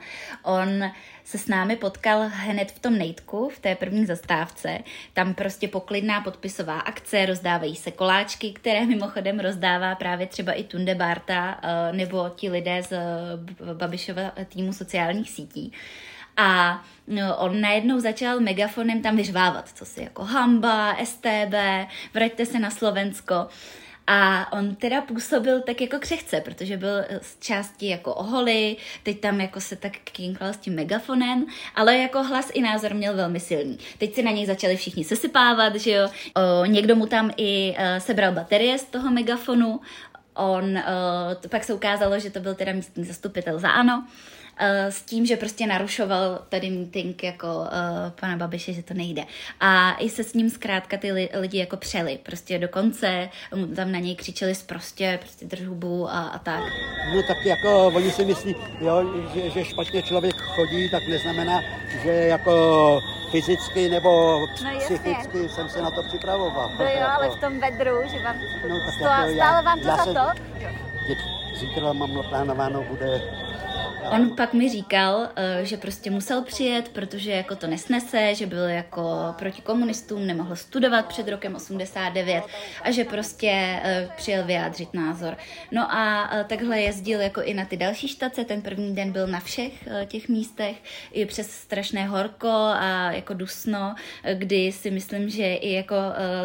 on 0.53 0.91
se 1.25 1.39
s 1.39 1.49
námi 1.49 1.77
potkal 1.77 2.31
hned 2.33 2.73
v 2.73 2.79
tom 2.79 2.99
nejtku, 2.99 3.49
v 3.49 3.59
té 3.59 3.75
první 3.75 4.07
zastávce, 4.07 4.79
tam 5.13 5.35
prostě 5.35 5.69
poklidná 5.69 6.21
podpisová 6.21 6.81
akce, 6.81 7.27
rozdávají 7.27 7.77
se 7.77 7.91
koláčky, 7.91 8.53
které 8.53 8.87
mimochodem 8.87 9.41
rozdává 9.41 9.95
právě 9.95 10.27
třeba 10.27 10.53
i 10.53 10.65
Tunde 10.65 10.95
Barta 10.95 11.61
eh, 11.63 11.93
nebo 11.93 12.31
ti 12.37 12.51
lidé 12.51 12.83
z 12.83 12.97
Babišova 13.75 14.33
týmu 14.49 14.73
sociálních 14.73 15.31
sítí. 15.31 15.73
A 16.37 16.83
no, 17.07 17.37
on 17.37 17.61
najednou 17.61 18.01
začal 18.01 18.41
megafonem 18.41 19.03
tam 19.03 19.17
vyřvávat, 19.17 19.69
co 19.75 19.85
si 19.85 20.03
jako 20.03 20.25
hamba, 20.25 20.97
STB, 21.05 21.55
vraťte 22.15 22.47
se 22.47 22.59
na 22.59 22.71
Slovensko. 22.71 23.47
A 24.07 24.53
on 24.53 24.75
teda 24.75 25.01
působil 25.01 25.61
tak 25.61 25.81
jako 25.81 25.99
křehce, 25.99 26.41
protože 26.41 26.77
byl 26.77 27.05
z 27.23 27.39
části 27.41 27.89
jako 27.89 28.15
oholi, 28.15 28.77
teď 29.03 29.21
tam 29.21 29.41
jako 29.41 29.61
se 29.61 29.77
tak 29.77 29.93
kinkal 29.93 30.49
s 30.49 30.57
tím 30.57 30.75
megafonem, 30.75 31.47
ale 31.75 31.99
jako 31.99 32.23
hlas 32.23 32.51
i 32.55 32.63
názor 32.63 32.95
měl 32.95 33.17
velmi 33.17 33.41
silný. 33.41 33.79
Teď 33.99 34.15
se 34.15 34.23
na 34.23 34.31
něj 34.31 34.47
začali 34.47 34.77
všichni 34.77 35.05
sesypávat, 35.05 35.75
že 35.75 35.91
jo. 35.91 36.09
O, 36.35 36.65
někdo 36.65 36.97
mu 36.97 37.07
tam 37.07 37.31
i 37.37 37.71
uh, 37.71 37.77
sebral 37.99 38.33
baterie 38.33 38.79
z 38.79 38.85
toho 38.85 39.11
megafonu, 39.11 39.81
on, 40.35 40.65
uh, 40.65 40.81
pak 41.49 41.65
se 41.65 41.75
ukázalo, 41.75 42.19
že 42.19 42.31
to 42.31 42.41
byl 42.41 42.55
teda 42.55 42.73
místní 42.73 43.05
zastupitel 43.05 43.59
za 43.59 43.71
ANO, 43.71 44.05
Eh, 44.05 44.44
s 44.91 45.03
tím, 45.03 45.27
že 45.27 45.37
prostě 45.37 45.67
narušoval 45.67 46.43
tady 46.49 46.71
meeting 46.71 47.23
jako 47.23 47.47
uh, 47.47 47.67
pana 48.21 48.37
Babiše, 48.37 48.73
že 48.73 48.83
to 48.83 48.95
nejde. 48.95 49.25
A 49.61 49.93
i 49.99 50.09
se 50.09 50.25
s 50.25 50.35
ním 50.35 50.51
zkrátka 50.51 50.97
ty 50.97 51.13
li, 51.13 51.29
lidi 51.35 51.59
jako 51.59 51.77
přeli. 51.77 52.19
Prostě 52.23 52.59
dokonce 52.59 53.29
tam 53.77 53.93
na 53.93 53.99
něj 53.99 54.17
křičeli 54.17 54.55
prostě, 54.67 55.19
prostě 55.23 55.47
drž 55.47 55.67
hubu 55.67 56.09
a, 56.09 56.21
a 56.21 56.39
tak. 56.39 56.63
No 57.15 57.23
tak 57.23 57.37
jako 57.45 57.87
oni 57.87 58.11
si 58.11 58.25
myslí, 58.25 58.57
jo, 58.81 59.25
že, 59.35 59.51
že 59.51 59.65
špatně 59.65 60.03
člověk 60.03 60.37
chodí, 60.37 60.91
tak 60.91 61.03
neznamená, 61.09 61.61
že 62.03 62.11
jako 62.11 63.01
fyzicky 63.31 63.89
nebo 63.89 64.39
no, 64.65 64.79
psychicky 64.79 65.11
jasně. 65.11 65.49
jsem 65.49 65.69
se 65.69 65.83
na 65.83 65.91
to 65.91 66.03
připravoval. 66.03 66.71
No 66.79 66.85
jo, 66.85 67.07
ale 67.17 67.31
v 67.31 67.41
tom 67.41 67.61
vedru, 67.61 67.97
že 68.11 68.23
vám 68.23 68.37
no, 68.69 68.79
tak 68.87 68.95
stálo, 68.95 69.29
jako 69.29 69.35
stálo 69.35 69.63
vám 69.63 69.79
to 69.79 69.85
za 69.85 69.97
jsem, 69.97 70.15
to? 70.15 70.21
Zítra 71.55 71.93
mám 71.93 72.15
naplánováno, 72.15 72.83
bude 72.83 73.21
On 74.11 74.37
pak 74.37 74.53
mi 74.53 74.69
říkal, 74.69 75.29
eh, 75.37 75.65
že 75.65 75.77
prostě 75.77 76.11
musel 76.11 76.43
přijet, 76.43 76.89
protože 76.89 77.31
jako 77.31 77.57
to 77.57 77.67
nesnese, 77.67 78.35
že 78.35 78.47
byl 78.47 78.65
jako 78.65 79.35
proti 79.39 79.63
komunistům, 79.63 80.27
nemohl 80.27 80.57
studovat 80.57 81.07
před 81.07 81.29
rokem 81.29 81.55
89 81.55 82.45
a 82.83 82.91
že 82.91 83.05
prostě 83.05 83.51
eh, 83.83 84.09
přijel 84.17 84.45
vyjádřit 84.45 84.95
názor. 84.95 85.37
No 85.73 85.93
a 85.93 86.31
eh, 86.33 86.45
takhle 86.45 86.81
jezdil 86.81 87.21
jako 87.21 87.43
i 87.43 87.55
na 87.55 87.65
ty 87.65 87.77
další 87.77 88.09
štace, 88.09 88.45
ten 88.45 88.63
první 88.63 88.95
den 88.95 89.13
byl 89.13 89.27
na 89.27 89.41
všech 89.41 89.89
těch 90.07 90.29
místech, 90.29 90.77
i 91.13 91.27
přes 91.27 91.51
strašné 91.51 92.07
horko 92.07 92.49
a 92.75 93.13
jako 93.13 93.35
dusno, 93.35 93.95
kdy 94.35 94.73
si 94.73 94.91
myslím, 94.91 95.29
že 95.29 95.55
i 95.55 95.73
jako 95.73 95.97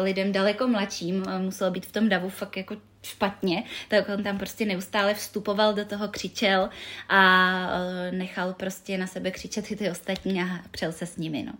lidem 0.02 0.32
daleko 0.32 0.68
mladším 0.68 1.24
muselo 1.38 1.70
být 1.70 1.86
v 1.86 1.92
tom 1.92 2.08
davu 2.08 2.28
fakt 2.28 2.56
jako 2.56 2.76
špatně, 3.02 3.62
tak 3.88 4.08
on 4.08 4.22
tam 4.22 4.38
prostě 4.38 4.66
neustále 4.66 5.14
vstupoval 5.14 5.74
do 5.74 5.84
toho, 5.84 6.08
křičel 6.08 6.68
a 7.08 7.22
eh, 7.70 8.12
nechal 8.12 8.52
prostě 8.52 8.98
na 8.98 9.06
sebe 9.06 9.30
křičet 9.30 9.70
i 9.70 9.76
ty 9.76 9.90
ostatní 9.90 10.42
a 10.42 10.46
přel 10.70 10.92
se 10.92 11.06
s 11.06 11.16
nimi. 11.16 11.42
No. 11.42 11.52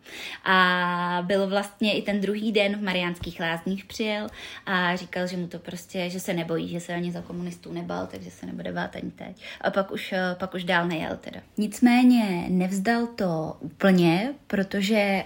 A 0.52 1.22
byl 1.26 1.48
vlastně 1.48 1.98
i 1.98 2.02
ten 2.02 2.20
druhý 2.20 2.52
den 2.52 2.76
v 2.76 2.82
Mariánských 2.82 3.40
lázních 3.40 3.84
přijel 3.84 4.26
a 4.66 4.96
říkal, 4.96 5.26
že 5.26 5.36
mu 5.36 5.46
to 5.46 5.58
prostě, 5.58 6.10
že 6.10 6.20
se 6.20 6.34
nebojí, 6.34 6.68
že 6.68 6.80
se 6.80 6.94
ani 6.94 7.12
za 7.12 7.22
komunistů 7.22 7.72
nebal, 7.72 8.06
takže 8.06 8.30
se 8.30 8.46
nebude 8.46 8.72
bát 8.72 8.96
ani 8.96 9.10
teď. 9.10 9.42
A 9.60 9.70
pak 9.70 9.90
už, 9.90 10.12
eh, 10.12 10.36
pak 10.38 10.54
už 10.54 10.64
dál 10.64 10.88
nejel 10.88 11.16
teda. 11.20 11.40
Nicméně 11.58 12.46
nevzdal 12.48 13.06
to 13.06 13.56
úplně, 13.60 14.34
protože 14.46 14.96
eh, 14.96 15.24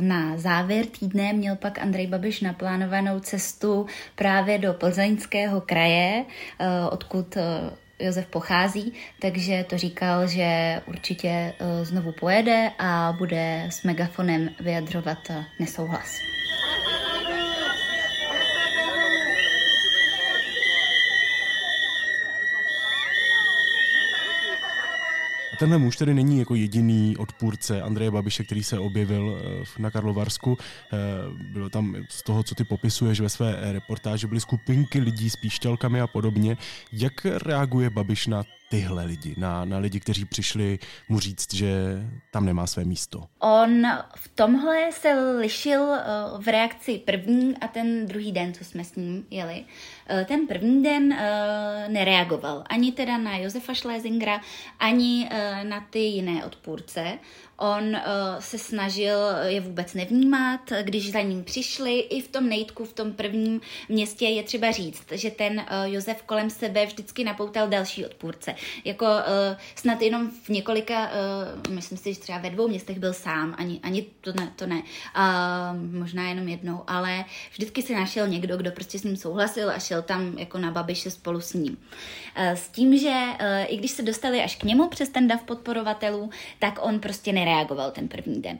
na 0.00 0.36
závěr 0.36 0.86
týdne 0.86 1.32
měl 1.32 1.56
pak 1.56 1.78
Andrej 1.78 2.06
Babiš 2.06 2.40
naplánovanou 2.40 3.20
cestu 3.20 3.86
právě 4.14 4.58
do 4.58 4.74
Plzeňského 4.74 5.51
kraje, 5.60 6.24
eh, 6.24 6.66
odkud 6.90 7.36
Josef 7.98 8.26
pochází, 8.26 8.92
takže 9.20 9.64
to 9.68 9.78
říkal, 9.78 10.26
že 10.26 10.80
určitě 10.86 11.52
znovu 11.82 12.12
pojede 12.12 12.70
a 12.78 13.14
bude 13.18 13.68
s 13.70 13.82
megafonem 13.82 14.48
vyjadřovat 14.60 15.18
nesouhlas. 15.60 16.32
Tenhle 25.62 25.78
muž 25.78 25.96
tedy 25.96 26.14
není 26.14 26.38
jako 26.38 26.54
jediný 26.54 27.16
odpůrce 27.16 27.82
Andreje 27.82 28.10
Babiše, 28.10 28.44
který 28.44 28.62
se 28.62 28.78
objevil 28.78 29.38
eh, 29.38 29.82
na 29.82 29.90
Karlovarsku. 29.90 30.58
Eh, 30.58 30.96
bylo 31.52 31.68
tam 31.68 31.96
z 32.10 32.22
toho, 32.22 32.42
co 32.42 32.54
ty 32.54 32.64
popisuješ 32.64 33.20
ve 33.20 33.28
své 33.28 33.72
reportáži, 33.72 34.26
byly 34.26 34.40
skupinky 34.40 35.00
lidí 35.00 35.30
s 35.30 35.36
píšťalkami 35.36 36.00
a 36.00 36.06
podobně. 36.06 36.56
Jak 36.92 37.12
reaguje 37.24 37.90
Babiš 37.90 38.26
na 38.26 38.44
tyhle 38.72 39.04
lidi, 39.04 39.34
na, 39.38 39.64
na 39.64 39.78
lidi, 39.78 40.00
kteří 40.00 40.24
přišli 40.24 40.78
mu 41.08 41.20
říct, 41.20 41.54
že 41.54 42.02
tam 42.30 42.44
nemá 42.46 42.66
své 42.66 42.84
místo? 42.84 43.24
On 43.38 43.86
v 44.16 44.28
tomhle 44.34 44.92
se 44.92 45.12
lišil 45.38 45.94
eh, 45.94 46.04
v 46.38 46.48
reakci 46.48 46.98
první 46.98 47.56
a 47.58 47.68
ten 47.68 48.06
druhý 48.06 48.32
den, 48.32 48.54
co 48.54 48.64
jsme 48.64 48.84
s 48.84 48.94
ním 48.94 49.26
jeli. 49.30 49.64
Eh, 50.08 50.24
ten 50.24 50.46
první 50.46 50.82
den 50.82 51.12
eh, 51.12 51.88
nereagoval 51.88 52.64
ani 52.66 52.92
teda 52.92 53.18
na 53.18 53.36
Josefa 53.36 53.74
Schlesingera, 53.74 54.40
ani 54.78 55.28
na 55.62 55.80
ty 55.90 55.98
jiné 55.98 56.44
odpůrce. 56.44 57.18
On 57.62 57.88
uh, 57.88 58.00
se 58.38 58.58
snažil 58.58 59.18
je 59.44 59.60
vůbec 59.60 59.94
nevnímat, 59.94 60.60
když 60.82 61.12
za 61.12 61.20
ním 61.20 61.44
přišli. 61.44 61.98
I 61.98 62.22
v 62.22 62.28
tom 62.28 62.48
nejtku, 62.48 62.84
v 62.84 62.92
tom 62.92 63.12
prvním 63.12 63.60
městě 63.88 64.26
je 64.26 64.42
třeba 64.42 64.70
říct, 64.70 65.12
že 65.12 65.30
ten 65.30 65.52
uh, 65.52 65.92
Josef 65.94 66.22
kolem 66.22 66.50
sebe 66.50 66.86
vždycky 66.86 67.24
napoutal 67.24 67.68
další 67.68 68.06
odpůrce. 68.06 68.54
Jako 68.84 69.04
uh, 69.04 69.10
snad 69.74 70.02
jenom 70.02 70.30
v 70.30 70.48
několika, 70.48 71.10
uh, 71.66 71.74
myslím 71.74 71.98
si, 71.98 72.14
že 72.14 72.20
třeba 72.20 72.38
ve 72.38 72.50
dvou 72.50 72.68
městech 72.68 72.98
byl 72.98 73.12
sám, 73.12 73.54
ani, 73.58 73.80
ani 73.82 74.06
to 74.20 74.32
ne, 74.32 74.52
to 74.56 74.66
ne. 74.66 74.82
Uh, 74.82 76.00
možná 76.00 76.28
jenom 76.28 76.48
jednou, 76.48 76.82
ale 76.86 77.24
vždycky 77.52 77.82
se 77.82 77.92
našel 77.92 78.28
někdo, 78.28 78.56
kdo 78.56 78.70
prostě 78.70 78.98
s 78.98 79.04
ním 79.04 79.16
souhlasil 79.16 79.70
a 79.70 79.78
šel 79.78 80.02
tam 80.02 80.38
jako 80.38 80.58
na 80.58 80.70
babiše 80.70 81.10
spolu 81.10 81.40
s 81.40 81.52
ním. 81.52 81.76
Uh, 82.38 82.44
s 82.52 82.68
tím, 82.68 82.98
že 82.98 83.08
uh, 83.10 83.36
i 83.66 83.76
když 83.76 83.90
se 83.90 84.02
dostali 84.02 84.42
až 84.42 84.56
k 84.56 84.64
němu 84.64 84.88
přes 84.88 85.08
ten 85.08 85.28
dav 85.28 85.42
podporovatelů, 85.42 86.30
tak 86.58 86.78
on 86.82 87.00
prostě 87.00 87.32
nereagoval 87.32 87.51
nereagoval 87.52 87.90
ten 87.90 88.08
první 88.08 88.42
den. 88.42 88.58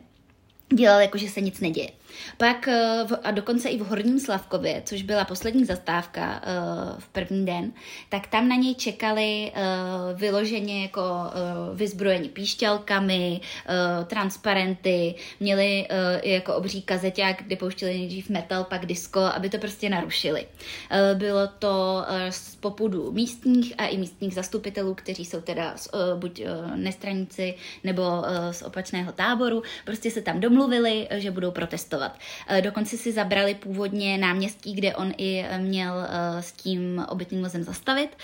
Dělal 0.74 1.00
jako, 1.00 1.18
že 1.18 1.28
se 1.28 1.40
nic 1.40 1.60
neděje. 1.60 1.90
Pak 2.36 2.68
eh, 2.68 3.04
a 3.22 3.30
dokonce 3.30 3.68
i 3.68 3.78
v 3.78 3.86
Horním 3.86 4.20
Slavkově, 4.20 4.82
což 4.84 5.02
byla 5.02 5.24
poslední 5.24 5.64
zastávka 5.64 6.42
eh, 6.42 6.50
v 6.98 7.08
první 7.08 7.46
den, 7.46 7.72
tak 8.08 8.26
tam 8.26 8.48
na 8.48 8.56
něj 8.56 8.74
čekali 8.74 9.52
eh, 9.54 9.62
vyloženě 10.14 10.82
jako 10.82 11.02
vyzbrojení 11.74 12.28
píšťalkami, 12.28 13.40
transparenty, 14.06 15.14
měli 15.40 15.86
jako 16.22 16.54
obří 16.54 16.82
kazeťák, 16.82 17.42
kde 17.42 17.56
pouštěli 17.56 17.98
nejdřív 17.98 18.28
metal, 18.28 18.64
pak 18.64 18.86
disco, 18.86 19.20
aby 19.20 19.50
to 19.50 19.58
prostě 19.58 19.88
narušili. 19.88 20.46
Bylo 21.14 21.46
to 21.58 22.04
z 22.30 22.56
popudu 22.56 23.12
místních 23.12 23.74
a 23.78 23.86
i 23.86 23.98
místních 23.98 24.34
zastupitelů, 24.34 24.94
kteří 24.94 25.24
jsou 25.24 25.40
teda 25.40 25.74
buď 26.16 26.42
nestraníci 26.74 27.54
nebo 27.84 28.02
z 28.50 28.62
opačného 28.62 29.12
táboru. 29.12 29.62
Prostě 29.84 30.10
se 30.10 30.22
tam 30.22 30.40
domluvili, 30.40 31.08
že 31.10 31.30
budou 31.30 31.50
protestovat 31.50 32.01
cestovat. 32.02 32.18
Eh, 32.48 32.62
dokonce 32.62 32.96
si 32.96 33.12
zabrali 33.12 33.54
původně 33.54 34.18
náměstí, 34.18 34.74
kde 34.74 34.96
on 34.96 35.12
i 35.16 35.44
eh, 35.48 35.58
měl 35.58 35.94
eh, 35.98 36.42
s 36.42 36.52
tím 36.52 37.04
obytným 37.08 37.42
vozem 37.42 37.62
zastavit, 37.62 38.16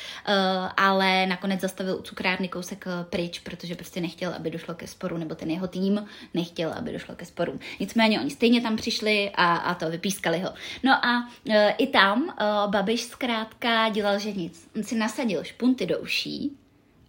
ale 0.76 1.26
nakonec 1.26 1.60
zastavil 1.60 1.96
u 1.96 2.02
cukrárny 2.02 2.48
kousek 2.48 2.84
pryč, 3.10 3.38
protože 3.38 3.74
prostě 3.74 4.00
nechtěl, 4.00 4.34
aby 4.36 4.50
došlo 4.50 4.74
ke 4.74 4.86
sporu, 4.86 5.16
nebo 5.16 5.34
ten 5.34 5.50
jeho 5.50 5.66
tým 5.66 6.06
nechtěl, 6.34 6.72
aby 6.72 6.92
došlo 6.92 7.14
ke 7.14 7.24
sporu. 7.24 7.60
Nicméně 7.80 8.20
oni 8.20 8.30
stejně 8.30 8.60
tam 8.60 8.76
přišli 8.76 9.30
a, 9.34 9.56
a 9.56 9.74
to 9.74 9.90
vypískali 9.90 10.38
ho. 10.38 10.50
No 10.82 11.06
a 11.06 11.30
i 11.78 11.86
tam 11.86 12.34
Babiš 12.66 13.02
zkrátka 13.02 13.88
dělal, 13.88 14.18
že 14.18 14.32
nic. 14.32 14.68
On 14.76 14.82
si 14.82 14.94
nasadil 14.94 15.44
špunty 15.44 15.86
do 15.86 15.98
uší, 15.98 16.56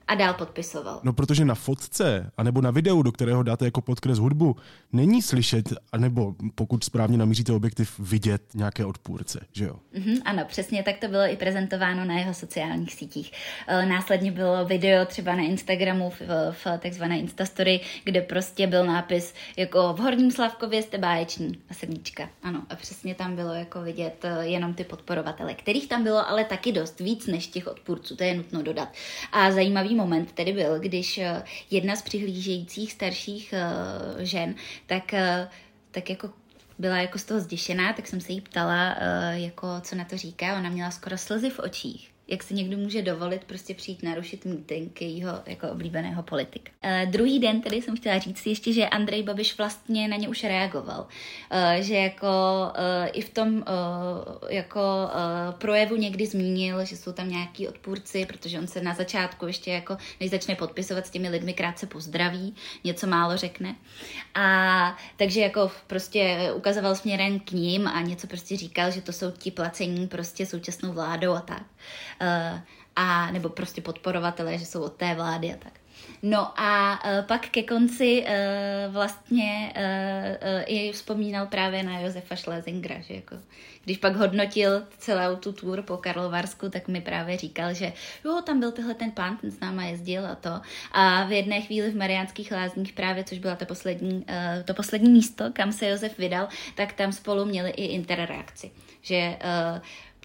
a 0.10 0.16
dál 0.16 0.34
podpisoval. 0.34 1.00
No 1.04 1.14
protože 1.14 1.46
na 1.46 1.56
fotce, 1.56 2.32
anebo 2.38 2.62
na 2.62 2.72
videu, 2.72 3.02
do 3.02 3.12
kterého 3.12 3.44
dáte 3.44 3.66
jako 3.66 3.82
podkres 3.82 4.18
hudbu, 4.18 4.56
není 4.94 5.22
slyšet, 5.22 5.74
anebo 5.92 6.36
pokud 6.56 6.84
správně 6.84 7.18
namíříte 7.18 7.54
objektiv, 7.54 8.00
vidět 8.00 8.42
nějaké 8.54 8.86
odpůrce, 8.86 9.40
že 9.52 9.66
jo? 9.66 9.76
Mm-hmm, 9.96 10.22
ano, 10.26 10.44
přesně 10.48 10.84
tak 10.84 10.98
to 10.98 11.08
bylo 11.08 11.22
i 11.22 11.36
prezentováno 11.36 12.06
na 12.06 12.14
jeho 12.14 12.34
sociálních 12.34 12.94
sítích. 12.94 13.32
E, 13.68 13.86
následně 13.86 14.32
bylo 14.32 14.66
video 14.66 15.06
třeba 15.06 15.36
na 15.36 15.44
Instagramu 15.44 16.10
v, 16.10 16.22
v 16.52 16.68
takzvané 16.80 17.20
Instastory, 17.20 17.80
kde 18.04 18.22
prostě 18.22 18.68
byl 18.68 18.86
nápis 18.86 19.34
jako 19.58 19.94
v 19.94 20.00
Horním 20.00 20.32
Slavkově 20.32 20.82
jste 20.84 20.98
báječní 20.98 21.60
a 21.70 21.74
srdíčka. 21.74 22.30
Ano, 22.44 22.64
a 22.70 22.76
přesně 22.76 23.16
tam 23.16 23.36
bylo 23.36 23.54
jako 23.54 23.82
vidět 23.82 24.26
e, 24.26 24.48
jenom 24.48 24.74
ty 24.74 24.84
podporovatele, 24.84 25.54
kterých 25.54 25.90
tam 25.90 26.04
bylo 26.04 26.30
ale 26.30 26.44
taky 26.44 26.72
dost, 26.72 27.00
víc 27.00 27.28
než 27.28 27.48
těch 27.48 27.68
odpůrců, 27.68 28.16
to 28.16 28.24
je 28.24 28.38
nutno 28.38 28.62
dodat. 28.62 28.90
A 29.32 29.52
zajímavý 29.52 29.99
moment 30.00 30.32
tedy 30.32 30.54
byl, 30.54 30.80
když 30.80 31.18
eh, 31.18 31.44
jedna 31.72 31.96
z 31.96 32.02
přihlížejících 32.02 32.92
starších 32.92 33.54
eh, 33.54 34.26
žen, 34.26 34.56
tak, 34.86 35.14
eh, 35.14 35.50
tak 35.92 36.10
jako 36.10 36.30
byla 36.80 36.98
jako 36.98 37.18
z 37.18 37.24
toho 37.24 37.40
zděšená, 37.40 37.94
tak 37.94 38.08
jsem 38.08 38.22
se 38.22 38.32
jí 38.32 38.42
ptala, 38.42 38.96
jako 39.32 39.68
co 39.82 39.96
na 39.96 40.06
to 40.06 40.18
říká. 40.18 40.58
Ona 40.58 40.70
měla 40.70 40.92
skoro 40.92 41.18
slzy 41.18 41.50
v 41.50 41.60
očích 41.60 42.12
jak 42.30 42.44
si 42.44 42.54
někdo 42.54 42.78
může 42.78 43.02
dovolit 43.02 43.44
prostě 43.44 43.74
přijít 43.74 44.04
narušit 44.04 44.46
meeting 44.46 45.02
jeho 45.02 45.34
jako 45.46 45.70
oblíbeného 45.70 46.24
politika. 46.24 46.72
Uh, 46.86 47.12
druhý 47.12 47.40
den 47.40 47.62
tedy 47.62 47.82
jsem 47.82 47.98
chtěla 47.98 48.20
říct 48.20 48.46
ještě, 48.46 48.74
že 48.74 48.88
Andrej 48.88 49.24
Babiš 49.24 49.58
vlastně 49.58 50.08
na 50.08 50.16
ně 50.16 50.30
už 50.30 50.44
reagoval. 50.44 51.08
Uh, 51.52 51.82
že 51.82 51.96
jako 51.96 52.28
uh, 52.28 53.10
i 53.14 53.22
v 53.22 53.30
tom 53.30 53.56
uh, 53.56 53.64
jako 54.50 54.80
uh, 54.80 55.60
projevu 55.60 55.96
někdy 55.96 56.26
zmínil, 56.26 56.86
že 56.86 56.98
jsou 56.98 57.12
tam 57.12 57.30
nějaký 57.30 57.68
odpůrci, 57.68 58.26
protože 58.26 58.60
on 58.60 58.68
se 58.68 58.82
na 58.82 58.94
začátku 58.94 59.48
ještě 59.48 59.72
jako, 59.72 59.98
než 60.20 60.30
začne 60.30 60.56
podpisovat 60.56 61.08
s 61.08 61.10
těmi 61.10 61.30
lidmi, 61.30 61.54
krátce 61.54 61.88
pozdraví, 61.88 62.56
něco 62.84 63.08
málo 63.08 63.38
řekne. 63.38 63.76
A 64.36 64.98
takže 65.18 65.42
jako 65.42 65.72
prostě 65.88 66.52
ukazoval 66.56 66.96
směrem 66.96 67.40
k 67.40 67.52
ním 67.52 67.88
a 67.88 68.02
něco 68.02 68.28
prostě 68.28 68.58
říkal, 68.58 68.92
že 68.92 69.02
to 69.02 69.14
jsou 69.14 69.32
ti 69.32 69.52
placení 69.52 70.08
prostě 70.08 70.46
současnou 70.46 70.94
vládou 70.94 71.32
a 71.32 71.42
tak. 71.42 71.64
Uh, 72.22 72.60
a 72.96 73.32
nebo 73.32 73.50
prostě 73.50 73.82
podporovatelé, 73.82 74.58
že 74.58 74.66
jsou 74.66 74.84
od 74.84 74.94
té 74.94 75.16
vlády 75.16 75.54
a 75.54 75.58
tak. 75.58 75.74
No 76.22 76.62
a 76.62 77.00
uh, 77.06 77.26
pak 77.26 77.50
ke 77.50 77.64
konci 77.64 78.26
uh, 78.26 78.94
vlastně 78.94 79.74
uh, 79.76 80.64
i 80.66 80.92
vzpomínal 80.92 81.46
právě 81.46 81.84
na 81.84 82.00
Josefa 82.00 82.36
Schlesingera, 82.36 83.00
že 83.00 83.14
jako, 83.14 83.36
když 83.84 83.98
pak 83.98 84.16
hodnotil 84.16 84.84
celou 84.98 85.36
tu 85.36 85.52
tour 85.52 85.82
po 85.82 85.98
Karlovarsku, 85.98 86.70
tak 86.70 86.88
mi 86.88 87.02
právě 87.02 87.38
říkal, 87.38 87.74
že 87.74 87.94
jo, 88.26 88.42
tam 88.46 88.60
byl 88.60 88.72
tenhle 88.72 88.94
ten 88.94 89.12
pán, 89.12 89.38
ten 89.38 89.52
s 89.52 89.60
náma 89.60 89.84
jezdil 89.84 90.26
a 90.26 90.36
to. 90.36 90.62
A 90.92 91.24
v 91.24 91.32
jedné 91.32 91.62
chvíli 91.62 91.92
v 91.92 91.98
Mariánských 91.98 92.52
lázních 92.52 92.94
právě, 92.94 93.24
což 93.24 93.40
byla 93.40 93.56
ta 93.56 93.66
poslední, 93.66 94.26
to 94.66 94.74
poslední 94.74 95.12
místo, 95.12 95.46
kam 95.54 95.72
se 95.72 95.88
Josef 95.88 96.18
vydal, 96.18 96.48
tak 96.76 96.94
tam 96.94 97.12
spolu 97.12 97.46
měli 97.46 97.70
i 97.70 97.86
interreakci. 97.86 98.72
Že 99.02 99.38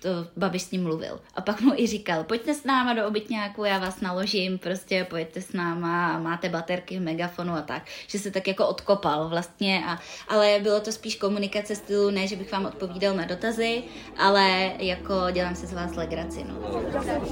to 0.02 0.08
Babiš 0.36 0.62
s 0.62 0.70
ním 0.70 0.82
mluvil. 0.82 1.20
A 1.34 1.40
pak 1.40 1.60
mu 1.60 1.72
i 1.76 1.86
říkal, 1.86 2.24
pojďte 2.24 2.54
s 2.54 2.64
náma 2.64 2.94
do 2.94 3.06
obytňáku, 3.08 3.64
já 3.64 3.78
vás 3.78 4.00
naložím, 4.00 4.58
prostě 4.58 5.06
pojďte 5.10 5.40
s 5.40 5.52
náma 5.52 6.14
a 6.14 6.18
máte 6.18 6.48
baterky 6.48 6.98
v 6.98 7.02
megafonu 7.02 7.52
a 7.52 7.60
tak. 7.62 7.82
Že 8.06 8.18
se 8.18 8.30
tak 8.30 8.48
jako 8.48 8.66
odkopal 8.66 9.28
vlastně, 9.28 9.84
a, 9.86 9.98
ale 10.28 10.58
bylo 10.62 10.80
to 10.80 10.92
spíš 10.92 11.16
komunikace 11.16 11.74
stylu, 11.74 12.10
ne, 12.10 12.26
že 12.26 12.36
bych 12.36 12.52
vám 12.52 12.66
odpovídal 12.66 13.16
na 13.16 13.24
dotazy, 13.24 13.82
ale 14.18 14.72
jako 14.78 15.14
dělám 15.32 15.54
si 15.54 15.66
z 15.66 15.72
vás 15.72 15.96
legraci. 15.96 16.44
No. 16.48 16.54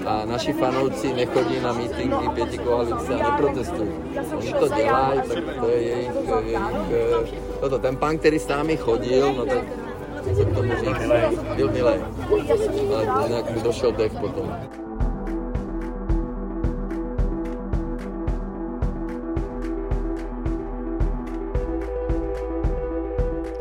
A 0.07 0.25
naši 0.25 0.53
fanouci 0.53 1.13
nechodí 1.13 1.61
na 1.61 1.73
mítinky 1.73 2.29
pěti 2.35 2.59
koalice 2.59 3.15
a 3.15 3.31
neprotestují. 3.31 3.91
Oni 4.37 4.53
to 4.53 4.69
dělají, 4.69 5.21
tak 5.29 5.61
to 5.61 5.69
je 5.69 5.83
jejich, 5.83 6.11
jejich 6.91 7.43
toto. 7.61 7.79
Ten 7.79 7.97
pán, 7.97 8.19
který 8.19 8.39
s 8.39 8.49
námi 8.49 8.77
chodil, 8.77 9.35
no 9.35 9.47
tak 9.47 9.92
Byl 11.57 11.71
milý. 11.73 11.83
Ale 13.09 13.29
jinak 13.29 13.53
by 13.53 13.61
došel 13.61 13.93
dech 13.93 14.13
potom. 14.13 14.53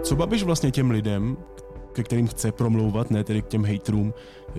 Co 0.04 0.16
Babiš 0.16 0.44
vlastně 0.44 0.72
těm 0.72 0.92
lidem, 0.92 1.38
ke 1.94 2.04
kterým 2.04 2.28
chce 2.28 2.52
promlouvat, 2.52 3.12
ne 3.12 3.24
tedy 3.24 3.42
k 3.42 3.48
těm 3.48 3.66
hejtrům, 3.66 4.14
eh, 4.50 4.54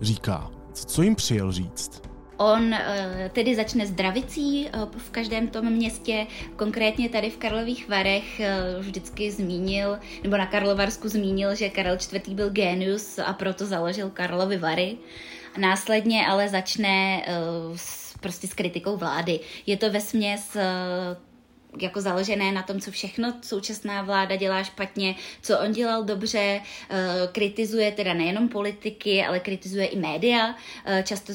říká? 0.00 0.50
Co 0.72 1.02
jim 1.02 1.14
přijel 1.14 1.52
říct? 1.52 2.13
On 2.36 2.74
eh, 2.74 3.30
tedy 3.32 3.54
začne 3.54 3.86
zdravicí 3.86 4.66
eh, 4.66 4.70
v 4.96 5.10
každém 5.10 5.48
tom 5.48 5.70
městě, 5.70 6.26
konkrétně 6.56 7.08
tady 7.08 7.30
v 7.30 7.36
Karlových 7.36 7.88
Varech 7.88 8.40
vždycky 8.78 9.30
zmínil, 9.30 9.98
nebo 10.22 10.36
na 10.36 10.46
Karlovarsku 10.46 11.08
zmínil, 11.08 11.54
že 11.54 11.70
Karel 11.70 11.98
IV. 12.12 12.28
byl 12.28 12.50
genius 12.50 13.18
a 13.18 13.32
proto 13.32 13.66
založil 13.66 14.10
Karlovy 14.10 14.56
Vary. 14.56 14.96
Následně 15.58 16.26
ale 16.26 16.48
začne 16.48 17.26
s, 17.76 18.18
prostě 18.18 18.46
s 18.46 18.54
kritikou 18.54 18.96
vlády. 18.96 19.40
Je 19.66 19.76
to 19.76 19.90
ve 19.90 20.00
směs 20.00 20.56
jako 21.80 22.00
založené 22.00 22.52
na 22.52 22.62
tom, 22.62 22.80
co 22.80 22.90
všechno 22.90 23.34
současná 23.42 24.02
vláda 24.02 24.36
dělá 24.36 24.62
špatně, 24.62 25.14
co 25.42 25.58
on 25.60 25.72
dělal 25.72 26.04
dobře, 26.04 26.60
kritizuje 27.32 27.92
teda 27.92 28.14
nejenom 28.14 28.48
politiky, 28.48 29.24
ale 29.24 29.40
kritizuje 29.40 29.86
i 29.86 29.98
média. 29.98 30.54
Často 31.04 31.32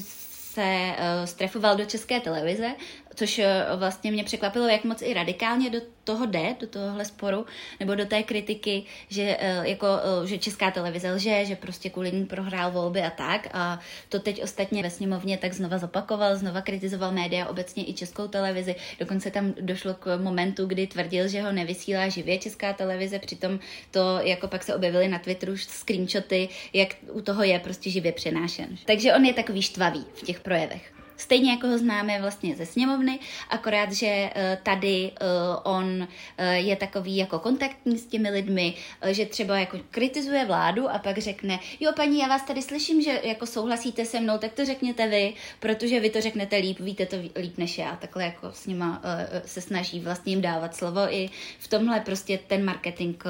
se 0.54 0.96
strefoval 1.24 1.76
do 1.76 1.84
české 1.84 2.20
televize, 2.20 2.74
což 3.20 3.40
vlastně 3.76 4.12
mě 4.12 4.24
překvapilo, 4.24 4.68
jak 4.68 4.84
moc 4.84 5.02
i 5.02 5.14
radikálně 5.14 5.70
do 5.70 5.80
toho 6.04 6.26
jde, 6.26 6.56
do 6.60 6.66
tohohle 6.66 7.04
sporu, 7.04 7.46
nebo 7.80 7.94
do 7.94 8.06
té 8.06 8.22
kritiky, 8.22 8.82
že, 9.08 9.36
eh, 9.40 9.60
jako, 9.62 9.86
eh, 9.86 10.26
že 10.26 10.38
česká 10.38 10.70
televize 10.70 11.12
lže, 11.12 11.44
že 11.44 11.56
prostě 11.56 11.90
kvůli 11.90 12.12
ní 12.12 12.26
prohrál 12.26 12.70
volby 12.70 13.02
a 13.02 13.10
tak. 13.10 13.48
A 13.52 13.80
to 14.08 14.18
teď 14.18 14.42
ostatně 14.42 14.82
ve 14.82 14.90
sněmovně 14.90 15.38
tak 15.38 15.52
znova 15.52 15.78
zopakoval, 15.78 16.36
znova 16.36 16.60
kritizoval 16.60 17.12
média, 17.12 17.46
obecně 17.46 17.88
i 17.88 17.92
českou 17.92 18.28
televizi. 18.28 18.74
Dokonce 18.98 19.30
tam 19.30 19.54
došlo 19.60 19.94
k 19.94 20.16
momentu, 20.16 20.66
kdy 20.66 20.86
tvrdil, 20.86 21.28
že 21.28 21.42
ho 21.42 21.52
nevysílá 21.52 22.08
živě 22.08 22.38
česká 22.38 22.72
televize, 22.72 23.18
přitom 23.18 23.58
to 23.90 24.18
jako 24.22 24.48
pak 24.48 24.62
se 24.62 24.74
objevily 24.74 25.08
na 25.08 25.18
Twitteru 25.18 25.56
screenshoty, 25.56 26.48
jak 26.72 26.88
u 27.12 27.20
toho 27.20 27.42
je 27.42 27.58
prostě 27.58 27.90
živě 27.90 28.12
přenášen. 28.12 28.76
Takže 28.86 29.14
on 29.14 29.24
je 29.24 29.34
takový 29.34 29.62
štvavý 29.62 30.04
v 30.14 30.22
těch 30.22 30.40
projevech. 30.40 30.99
Stejně 31.20 31.50
jako 31.50 31.66
ho 31.66 31.78
známe 31.78 32.20
vlastně 32.20 32.56
ze 32.56 32.66
sněmovny, 32.66 33.18
akorát, 33.48 33.92
že 33.92 34.06
eh, 34.06 34.58
tady 34.62 35.10
eh, 35.14 35.24
on 35.62 36.08
eh, 36.38 36.56
je 36.56 36.76
takový 36.76 37.16
jako 37.16 37.38
kontaktní 37.38 37.98
s 37.98 38.06
těmi 38.06 38.30
lidmi, 38.30 38.74
že 39.10 39.26
třeba 39.26 39.58
jako 39.58 39.78
kritizuje 39.90 40.44
vládu 40.44 40.90
a 40.90 40.98
pak 40.98 41.18
řekne, 41.18 41.58
jo 41.80 41.92
paní, 41.96 42.18
já 42.18 42.28
vás 42.28 42.42
tady 42.42 42.62
slyším, 42.62 43.02
že 43.02 43.20
jako 43.24 43.46
souhlasíte 43.46 44.04
se 44.04 44.20
mnou, 44.20 44.38
tak 44.38 44.52
to 44.52 44.64
řekněte 44.64 45.08
vy, 45.08 45.34
protože 45.60 46.00
vy 46.00 46.10
to 46.10 46.20
řeknete 46.20 46.56
líp, 46.56 46.80
víte 46.80 47.06
to 47.06 47.16
líp 47.36 47.58
než 47.58 47.78
já. 47.78 47.96
Takhle 47.96 48.24
jako 48.24 48.52
s 48.52 48.66
nima 48.66 49.02
se 49.46 49.60
snaží 49.60 50.00
vlastně 50.00 50.32
jim 50.32 50.42
dávat 50.42 50.76
slovo 50.76 51.00
i 51.14 51.30
v 51.58 51.68
tomhle 51.68 52.00
prostě 52.00 52.38
ten 52.46 52.64
marketing 52.64 53.22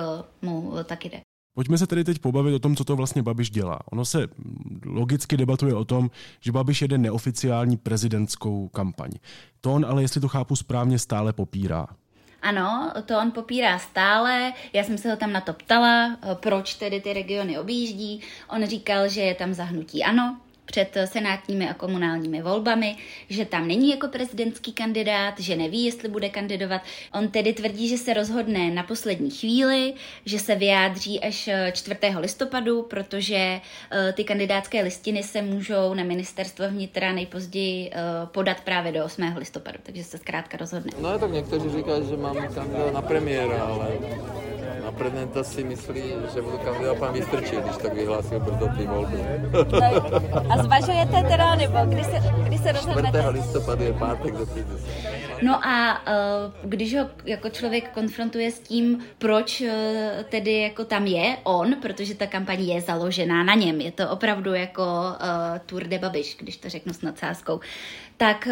mu 0.42 0.72
taky 0.85 1.09
jde. 1.09 1.29
Pojďme 1.54 1.78
se 1.78 1.86
tedy 1.86 2.04
teď 2.04 2.18
pobavit 2.18 2.54
o 2.54 2.58
tom, 2.58 2.76
co 2.76 2.84
to 2.84 2.96
vlastně 2.96 3.22
Babiš 3.22 3.50
dělá. 3.50 3.78
Ono 3.92 4.04
se 4.04 4.28
logicky 4.86 5.36
debatuje 5.36 5.74
o 5.74 5.84
tom, 5.84 6.10
že 6.40 6.52
Babiš 6.52 6.82
jede 6.82 6.98
neoficiální 6.98 7.76
prezidentskou 7.76 8.68
kampaň. 8.68 9.10
To 9.60 9.72
on 9.72 9.86
ale, 9.86 10.02
jestli 10.02 10.20
to 10.20 10.28
chápu 10.28 10.56
správně, 10.56 10.98
stále 10.98 11.32
popírá. 11.32 11.86
Ano, 12.42 12.92
to 13.06 13.18
on 13.18 13.30
popírá 13.30 13.78
stále. 13.78 14.52
Já 14.72 14.84
jsem 14.84 14.98
se 14.98 15.10
ho 15.10 15.16
tam 15.16 15.32
na 15.32 15.40
to 15.40 15.52
ptala, 15.52 16.16
proč 16.34 16.74
tedy 16.74 17.00
ty 17.00 17.12
regiony 17.12 17.58
objíždí. 17.58 18.20
On 18.48 18.66
říkal, 18.66 19.08
že 19.08 19.20
je 19.20 19.34
tam 19.34 19.54
zahnutí 19.54 20.04
ano, 20.04 20.40
před 20.70 20.96
senátními 21.04 21.68
a 21.68 21.74
komunálními 21.74 22.42
volbami, 22.42 22.96
že 23.28 23.44
tam 23.44 23.68
není 23.68 23.90
jako 23.90 24.09
prezidentský 24.09 24.72
kandidát, 24.72 25.40
že 25.40 25.56
neví, 25.56 25.85
jestli 25.85 26.09
bude 26.09 26.28
kandidovat. 26.28 26.83
On 27.14 27.28
tedy 27.28 27.52
tvrdí, 27.52 27.88
že 27.88 27.98
se 27.98 28.14
rozhodne 28.14 28.70
na 28.70 28.83
poslední 28.83 29.30
chvíli, 29.30 29.94
že 30.24 30.38
se 30.38 30.54
vyjádří 30.54 31.20
až 31.20 31.50
4. 31.72 31.96
listopadu, 32.18 32.83
protože 32.83 33.61
eh, 33.90 34.12
ty 34.12 34.24
kandidátské 34.24 34.83
listiny 34.83 35.22
se 35.22 35.42
můžou 35.42 35.94
na 35.94 36.04
ministerstvo 36.04 36.68
vnitra 36.68 37.12
nejpozději 37.12 37.90
eh, 37.92 38.00
podat 38.26 38.61
právě 38.61 38.92
do 38.92 39.04
8. 39.04 39.35
listopadu, 39.37 39.78
takže 39.83 40.04
se 40.04 40.18
zkrátka 40.18 40.56
rozhodne. 40.56 40.92
No 41.00 41.18
tak 41.18 41.33
někteří 41.33 41.70
říkají, 41.70 42.09
že 42.09 42.16
mám 42.16 42.37
kandidát 42.54 42.92
na 42.92 43.02
premiéra, 43.02 43.62
ale 43.62 43.88
na 44.85 44.92
prezidenta 44.92 45.44
si 45.44 45.64
myslí, 45.64 46.02
že 46.35 46.42
budu 46.42 46.59
kandidovat 46.59 46.98
pan 46.98 47.12
Vystrčil, 47.12 47.61
když 47.61 47.76
tak 47.76 47.94
vyhlásil 47.94 48.40
brzo 48.40 48.68
ty 48.76 48.87
volby. 48.87 49.18
A 50.50 50.60
zvažujete 50.62 51.23
teda, 51.29 51.55
nebo 51.55 51.79
kdy 51.85 52.05
se, 52.05 52.23
kdy 52.44 52.59
se 52.59 52.73
rozhodnete? 52.73 53.18
4. 53.18 53.29
listopadu 53.29 53.85
je 53.85 53.92
pátek 53.92 54.35
do 54.35 54.46
No 55.42 55.66
a 55.66 56.03
uh, 56.03 56.70
když 56.70 56.96
ho 56.96 57.11
jako 57.24 57.50
člověk 57.50 57.90
konfrontuje 57.90 58.50
s 58.50 58.61
tím, 58.61 59.05
proč 59.18 59.61
uh, 59.61 59.68
tedy 60.29 60.61
jako 60.61 60.85
tam 60.85 61.07
je 61.07 61.37
on, 61.44 61.74
protože 61.83 62.14
ta 62.14 62.26
kampaň 62.26 62.62
je 62.62 62.81
založená 62.81 63.44
na 63.44 63.55
něm, 63.55 63.81
je 63.81 63.92
to 63.92 64.11
opravdu 64.11 64.55
jako 64.55 64.83
uh, 64.83 65.59
Tour 65.66 65.85
de 65.85 65.98
Babiš, 65.98 66.37
když 66.40 66.57
to 66.57 66.68
řeknu 66.68 66.92
s 66.92 67.03
nadsázkou, 67.03 67.61
tak 68.16 68.48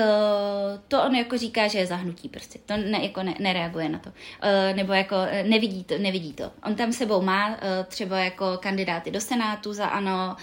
to 0.89 1.03
on 1.03 1.15
jako 1.15 1.39
říká, 1.39 1.69
že 1.69 1.79
je 1.79 1.87
zahnutí 1.87 2.29
prostě. 2.29 2.59
To 2.67 2.77
ne, 2.77 2.99
jako 3.03 3.23
ne, 3.23 3.35
nereaguje 3.39 3.89
na 3.89 3.99
to. 3.99 4.11
Nebo 4.75 4.93
jako 4.93 5.17
nevidí 5.43 5.85
to, 5.85 5.99
nevidí 5.99 6.33
to. 6.33 6.51
On 6.65 6.75
tam 6.75 6.93
sebou 6.93 7.23
má 7.23 7.57
třeba 7.89 8.19
jako 8.19 8.59
kandidáty 8.61 9.11
do 9.11 9.21
Senátu 9.21 9.73
za 9.73 9.87
ANO, 9.87 10.37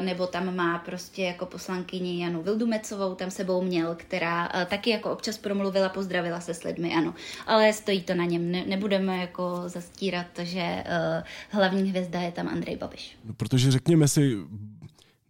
nebo 0.00 0.26
tam 0.26 0.56
má 0.56 0.78
prostě 0.78 1.22
jako 1.22 1.46
poslankyni 1.46 2.22
Janu 2.22 2.42
Vildumecovou, 2.42 3.14
tam 3.14 3.30
sebou 3.30 3.62
měl, 3.62 3.94
která 3.98 4.48
taky 4.66 4.90
jako 4.90 5.10
občas 5.10 5.38
promluvila, 5.68 5.88
pozdravila 5.88 6.40
se 6.40 6.54
s 6.54 6.62
lidmi, 6.62 6.94
ano. 6.94 7.14
Ale 7.46 7.72
stojí 7.72 8.02
to 8.02 8.14
na 8.14 8.24
něm. 8.24 8.50
Ne, 8.50 8.64
nebudeme 8.66 9.16
jako 9.16 9.62
zastírat, 9.66 10.26
že 10.42 10.84
uh, 10.86 11.24
hlavní 11.50 11.90
hvězda 11.90 12.20
je 12.20 12.32
tam 12.32 12.48
Andrej 12.48 12.76
Babiš. 12.76 13.18
No, 13.24 13.34
protože 13.34 13.70
řekněme 13.70 14.08
si, 14.08 14.36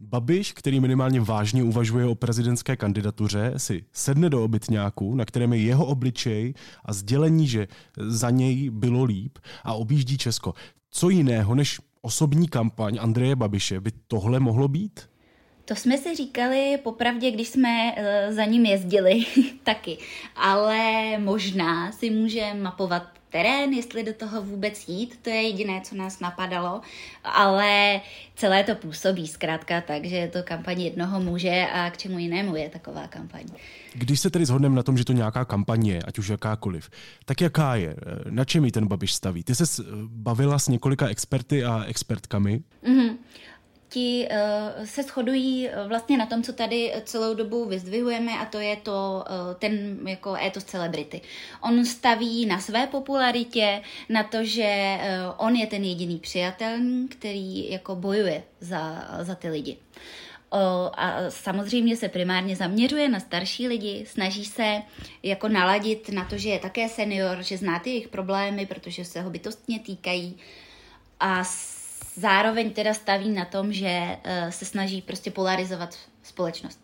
Babiš, 0.00 0.52
který 0.52 0.80
minimálně 0.80 1.20
vážně 1.20 1.62
uvažuje 1.62 2.06
o 2.06 2.14
prezidentské 2.14 2.76
kandidatuře, 2.76 3.52
si 3.56 3.84
sedne 3.92 4.30
do 4.30 4.44
obytňáku, 4.44 5.14
na 5.14 5.24
kterém 5.24 5.52
je 5.52 5.60
jeho 5.60 5.86
obličej 5.86 6.54
a 6.84 6.92
sdělení, 6.92 7.48
že 7.48 7.68
za 7.96 8.30
něj 8.30 8.70
bylo 8.70 9.04
líp 9.04 9.38
a 9.64 9.74
objíždí 9.74 10.18
Česko. 10.18 10.54
Co 10.90 11.08
jiného 11.10 11.54
než 11.54 11.80
osobní 12.02 12.48
kampaň 12.48 12.98
Andreje 13.00 13.36
Babiše 13.36 13.80
by 13.80 13.90
tohle 14.06 14.40
mohlo 14.40 14.68
být? 14.68 15.00
To 15.68 15.74
jsme 15.74 15.98
si 15.98 16.14
říkali 16.14 16.78
popravdě, 16.82 17.30
když 17.30 17.48
jsme 17.48 17.92
uh, 17.92 18.34
za 18.34 18.44
ním 18.44 18.66
jezdili 18.66 19.24
taky, 19.62 19.98
ale 20.36 20.78
možná 21.18 21.92
si 21.92 22.10
může 22.10 22.54
mapovat 22.54 23.02
terén, 23.30 23.72
jestli 23.72 24.04
do 24.04 24.12
toho 24.12 24.42
vůbec 24.42 24.88
jít, 24.88 25.18
to 25.22 25.30
je 25.30 25.42
jediné, 25.42 25.80
co 25.84 25.94
nás 25.94 26.20
napadalo, 26.20 26.80
ale 27.24 28.00
celé 28.34 28.64
to 28.64 28.74
působí 28.74 29.28
zkrátka 29.28 29.80
tak, 29.80 30.04
že 30.04 30.16
je 30.16 30.28
to 30.28 30.42
kampaň 30.42 30.80
jednoho 30.80 31.20
muže 31.20 31.66
a 31.72 31.90
k 31.90 31.96
čemu 31.96 32.18
jinému 32.18 32.56
je 32.56 32.68
taková 32.68 33.06
kampaň. 33.06 33.44
Když 33.94 34.20
se 34.20 34.30
tedy 34.30 34.46
shodneme 34.46 34.76
na 34.76 34.82
tom, 34.82 34.98
že 34.98 35.04
to 35.04 35.12
nějaká 35.12 35.44
kampaň 35.44 35.86
je, 35.86 36.02
ať 36.02 36.18
už 36.18 36.28
jakákoliv, 36.28 36.90
tak 37.24 37.40
jaká 37.40 37.74
je? 37.74 37.96
Na 38.30 38.44
čem 38.44 38.64
ji 38.64 38.72
ten 38.72 38.86
Babiš 38.86 39.14
staví? 39.14 39.44
Ty 39.44 39.54
se 39.54 39.82
bavila 40.06 40.58
s 40.58 40.68
několika 40.68 41.08
experty 41.08 41.64
a 41.64 41.84
expertkami. 41.84 42.60
Mm-hmm 42.84 43.07
ti 43.88 44.28
uh, 44.30 44.84
se 44.84 45.02
shodují 45.02 45.68
uh, 45.68 45.88
vlastně 45.88 46.18
na 46.18 46.26
tom, 46.26 46.42
co 46.42 46.52
tady 46.52 46.92
celou 47.04 47.34
dobu 47.34 47.64
vyzdvihujeme 47.64 48.32
a 48.32 48.44
to 48.44 48.58
je 48.58 48.76
to 48.76 49.24
uh, 49.30 49.54
ten 49.58 49.98
jako 50.08 50.34
étos 50.34 50.64
celebrity. 50.64 51.20
On 51.60 51.84
staví 51.84 52.46
na 52.46 52.60
své 52.60 52.86
popularitě, 52.86 53.82
na 54.08 54.22
to, 54.22 54.44
že 54.44 54.98
uh, 54.98 55.46
on 55.46 55.56
je 55.56 55.66
ten 55.66 55.84
jediný 55.84 56.18
přijatelný, 56.18 57.08
který 57.08 57.70
jako 57.70 57.96
bojuje 57.96 58.42
za, 58.60 59.08
za 59.20 59.34
ty 59.34 59.48
lidi. 59.48 59.76
A 60.96 61.16
samozřejmě 61.28 61.96
se 61.96 62.08
primárně 62.08 62.56
zaměřuje 62.56 63.08
na 63.08 63.20
starší 63.20 63.68
lidi, 63.68 64.04
snaží 64.08 64.44
se 64.44 64.82
jako 65.22 65.48
naladit 65.48 66.08
na 66.08 66.24
to, 66.24 66.38
že 66.38 66.48
je 66.48 66.58
také 66.58 66.88
senior, 66.88 67.42
že 67.42 67.56
zná 67.56 67.78
ty 67.78 67.90
jejich 67.90 68.08
problémy, 68.08 68.66
protože 68.66 69.04
se 69.04 69.20
ho 69.20 69.30
bytostně 69.30 69.78
týkají 69.78 70.36
a 71.20 71.44
zároveň 72.18 72.70
teda 72.70 72.94
staví 72.94 73.30
na 73.30 73.44
tom, 73.44 73.72
že 73.72 74.16
uh, 74.16 74.50
se 74.50 74.64
snaží 74.64 75.02
prostě 75.02 75.30
polarizovat 75.30 75.98
společnost. 76.22 76.80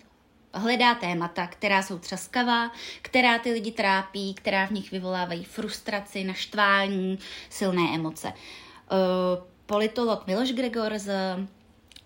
Hledá 0.53 0.94
témata, 0.94 1.47
která 1.47 1.83
jsou 1.83 1.99
třaskavá, 1.99 2.70
která 3.03 3.38
ty 3.38 3.53
lidi 3.53 3.73
trápí, 3.73 4.35
která 4.35 4.66
v 4.66 4.70
nich 4.70 4.90
vyvolávají 4.90 5.44
frustraci, 5.44 6.25
naštvání, 6.25 7.18
silné 7.51 7.94
emoce. 7.94 8.29
Uh, 8.29 9.44
politolog 9.66 10.27
Miloš 10.27 10.53
Gregor 10.53 10.99
z 10.99 11.11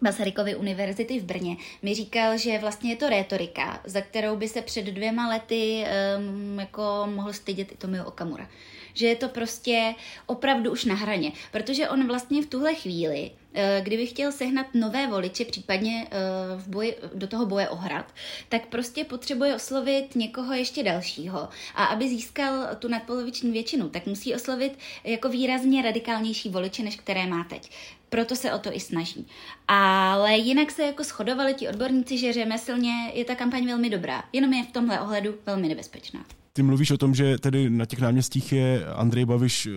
Masarykovy 0.01 0.57
univerzity 0.57 1.21
v 1.21 1.25
Brně, 1.25 1.57
mi 1.83 1.95
říkal, 1.95 2.38
že 2.38 2.59
vlastně 2.59 2.91
je 2.93 2.97
to 2.97 3.09
rétorika, 3.09 3.81
za 3.85 4.01
kterou 4.01 4.37
by 4.37 4.49
se 4.49 4.62
před 4.62 4.85
dvěma 4.85 5.29
lety 5.29 5.85
um, 6.19 6.61
jako 6.61 7.09
mohl 7.14 7.33
stydět 7.33 7.73
i 7.73 7.77
Tomio 7.77 8.05
Okamura. 8.05 8.49
Že 8.98 9.06
je 9.06 9.16
to 9.16 9.28
prostě 9.28 9.94
opravdu 10.26 10.70
už 10.70 10.84
na 10.84 10.94
hraně, 10.94 11.32
protože 11.52 11.88
on 11.88 12.06
vlastně 12.06 12.42
v 12.42 12.46
tuhle 12.46 12.74
chvíli 12.74 13.30
Eh, 13.54 13.80
kdyby 13.84 14.06
chtěl 14.06 14.32
sehnat 14.32 14.66
nové 14.74 15.06
voliče, 15.06 15.44
případně 15.44 16.06
eh, 16.11 16.16
v 16.56 16.68
boji, 16.68 16.96
do 17.14 17.26
toho 17.26 17.46
boje 17.46 17.68
o 17.68 17.76
hrad, 17.76 18.14
tak 18.48 18.66
prostě 18.66 19.04
potřebuje 19.04 19.54
oslovit 19.54 20.16
někoho 20.16 20.52
ještě 20.52 20.82
dalšího. 20.82 21.48
A 21.74 21.84
aby 21.84 22.08
získal 22.08 22.66
tu 22.78 22.88
nadpoloviční 22.88 23.50
většinu, 23.50 23.88
tak 23.88 24.06
musí 24.06 24.34
oslovit 24.34 24.78
jako 25.04 25.28
výrazně 25.28 25.82
radikálnější 25.82 26.48
voliče, 26.48 26.82
než 26.82 26.96
které 26.96 27.26
má 27.26 27.44
teď. 27.44 27.70
Proto 28.08 28.37
se 28.37 28.52
o 28.52 28.58
to 28.58 28.76
i 28.76 28.80
snaží. 28.80 29.26
Ale 29.68 30.37
jinak 30.37 30.70
se 30.70 30.82
jako 30.82 31.04
shodovali 31.04 31.54
ti 31.54 31.68
odborníci, 31.68 32.18
že 32.18 32.32
řemeslně 32.32 32.92
je 33.14 33.24
ta 33.24 33.34
kampaň 33.34 33.66
velmi 33.66 33.90
dobrá, 33.90 34.24
jenom 34.32 34.52
je 34.52 34.64
v 34.64 34.72
tomhle 34.72 35.00
ohledu 35.00 35.34
velmi 35.46 35.68
nebezpečná. 35.68 36.24
Ty 36.59 36.62
mluvíš 36.62 36.90
o 36.90 36.99
tom, 36.99 37.14
že 37.14 37.38
tedy 37.38 37.71
na 37.71 37.87
těch 37.87 38.01
náměstích 38.01 38.53
je 38.53 38.87
Andrej 38.87 39.25
Babiš 39.25 39.66
eh, 39.66 39.71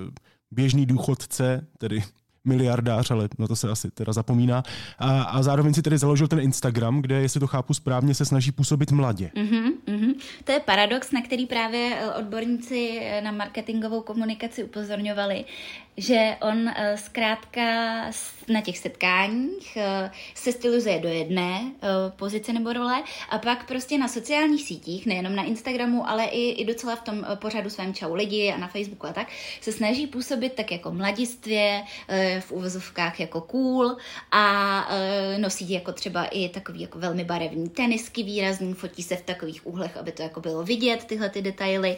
běžný 0.52 0.86
důchodce, 0.86 1.68
tedy 1.78 2.04
miliardář, 2.46 3.12
ale 3.12 3.30
na 3.40 3.48
to 3.48 3.56
se 3.56 3.70
asi 3.70 3.92
teda 3.92 4.14
zapomíná. 4.14 4.64
A, 5.00 5.22
a 5.22 5.44
zároveň 5.44 5.74
si 5.74 5.82
tedy 5.82 5.98
založil 5.98 6.28
ten 6.28 6.40
Instagram, 6.40 7.02
kde, 7.02 7.16
jestli 7.16 7.40
to 7.40 7.48
chápu 7.48 7.74
správně, 7.74 8.14
se 8.14 8.26
snaží 8.26 8.52
působit 8.52 8.92
mladě. 8.92 9.32
Mm-hmm, 9.36 9.72
mm-hmm. 9.88 10.14
To 10.44 10.52
je 10.52 10.60
paradox, 10.60 11.12
na 11.12 11.22
který 11.22 11.46
právě 11.46 11.98
eh, 12.00 12.14
odborníci 12.14 13.00
eh, 13.02 13.22
na 13.22 13.32
marketingovou 13.32 14.02
komunikaci 14.02 14.64
upozorňovali, 14.64 15.46
že 16.02 16.38
on 16.42 16.70
eh, 16.70 16.98
zkrátka 16.98 17.62
na 18.48 18.62
těch 18.62 18.78
setkáních 18.78 19.78
se 20.36 20.52
stylizuje 20.52 21.00
do 21.00 21.08
jedné 21.08 21.72
pozice 22.16 22.54
nebo 22.54 22.74
role 22.74 23.04
a 23.30 23.38
pak 23.38 23.68
prostě 23.68 23.98
na 23.98 24.08
sociálních 24.08 24.64
sítích, 24.64 25.06
nejenom 25.06 25.36
na 25.36 25.44
Instagramu, 25.44 26.10
ale 26.10 26.26
i, 26.26 26.50
i 26.50 26.66
docela 26.66 26.96
v 26.96 27.02
tom 27.02 27.26
pořadu 27.36 27.70
svém 27.70 27.94
čau 27.94 28.14
lidi 28.14 28.52
a 28.52 28.58
na 28.58 28.68
Facebooku 28.68 29.08
a 29.08 29.14
tak, 29.14 29.28
se 29.62 29.72
snaží 29.72 30.08
působit 30.08 30.54
tak 30.54 30.72
jako 30.72 30.92
mladistvě, 30.92 31.84
v 32.40 32.52
uvozovkách 32.52 33.20
jako 33.20 33.42
cool 33.42 33.98
a 34.32 34.88
nosí 35.38 35.72
jako 35.72 35.92
třeba 35.92 36.26
i 36.26 36.50
takový 36.50 36.82
jako 36.82 37.00
velmi 37.00 37.24
barevný 37.24 37.70
tenisky 37.70 38.24
výrazný, 38.24 38.74
fotí 38.74 39.04
se 39.04 39.16
v 39.16 39.22
takových 39.22 39.68
úhlech, 39.68 39.98
aby 39.98 40.12
to 40.12 40.22
jako 40.22 40.42
bylo 40.42 40.64
vidět, 40.64 41.04
tyhle 41.04 41.30
ty 41.30 41.42
detaily 41.42 41.98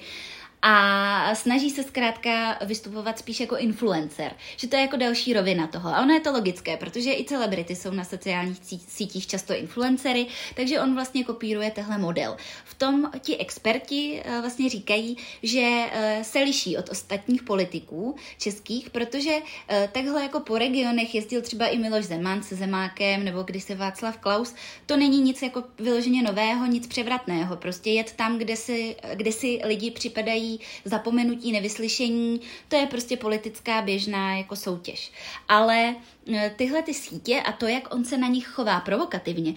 a 0.65 1.35
snaží 1.35 1.69
se 1.69 1.83
zkrátka 1.83 2.57
vystupovat 2.65 3.19
spíš 3.19 3.39
jako 3.39 3.57
influencer, 3.57 4.31
že 4.57 4.67
to 4.67 4.75
je 4.75 4.81
jako 4.81 4.97
další 4.97 5.33
rovina 5.33 5.67
toho. 5.67 5.89
A 5.89 6.01
ono 6.01 6.13
je 6.13 6.19
to 6.19 6.31
logické, 6.31 6.77
protože 6.77 7.13
i 7.13 7.25
celebrity 7.25 7.75
jsou 7.75 7.91
na 7.91 8.03
sociálních 8.03 8.57
sítích 8.87 9.27
často 9.27 9.55
influencery, 9.55 10.25
takže 10.55 10.79
on 10.79 10.93
vlastně 10.93 11.23
kopíruje 11.23 11.71
tehle 11.71 11.97
model. 11.97 12.37
V 12.65 12.73
tom 12.73 13.11
ti 13.19 13.37
experti 13.37 14.21
eh, 14.25 14.41
vlastně 14.41 14.69
říkají, 14.69 15.17
že 15.43 15.85
eh, 15.91 16.23
se 16.23 16.39
liší 16.39 16.77
od 16.77 16.89
ostatních 16.89 17.43
politiků 17.43 18.15
českých, 18.37 18.89
protože 18.89 19.31
eh, 19.67 19.89
takhle 19.91 20.23
jako 20.23 20.39
po 20.39 20.57
regionech 20.57 21.15
jezdil 21.15 21.41
třeba 21.41 21.67
i 21.67 21.77
Miloš 21.77 22.05
Zeman 22.05 22.43
se 22.43 22.55
Zemákem 22.55 23.23
nebo 23.23 23.43
když 23.43 23.63
se 23.63 23.75
Václav 23.75 24.17
Klaus, 24.17 24.55
to 24.85 24.97
není 24.97 25.21
nic 25.21 25.41
jako 25.41 25.63
vyloženě 25.79 26.23
nového, 26.23 26.65
nic 26.65 26.87
převratného. 26.87 27.55
Prostě 27.55 27.89
jet 27.89 28.13
tam, 28.15 28.37
kde 28.37 28.55
si, 28.55 28.95
kde 29.13 29.31
si 29.31 29.59
lidi 29.63 29.91
připadají 29.91 30.52
zapomenutí, 30.85 31.51
nevyslyšení, 31.51 32.41
to 32.67 32.75
je 32.75 32.85
prostě 32.85 33.17
politická 33.17 33.81
běžná 33.81 34.35
jako 34.35 34.55
soutěž. 34.55 35.11
Ale 35.47 35.95
e, 36.33 36.49
tyhle 36.55 36.83
ty 36.83 36.93
sítě 36.93 37.41
a 37.41 37.51
to, 37.51 37.67
jak 37.67 37.95
on 37.95 38.05
se 38.05 38.17
na 38.17 38.27
nich 38.27 38.47
chová 38.47 38.79
provokativně, 38.79 39.53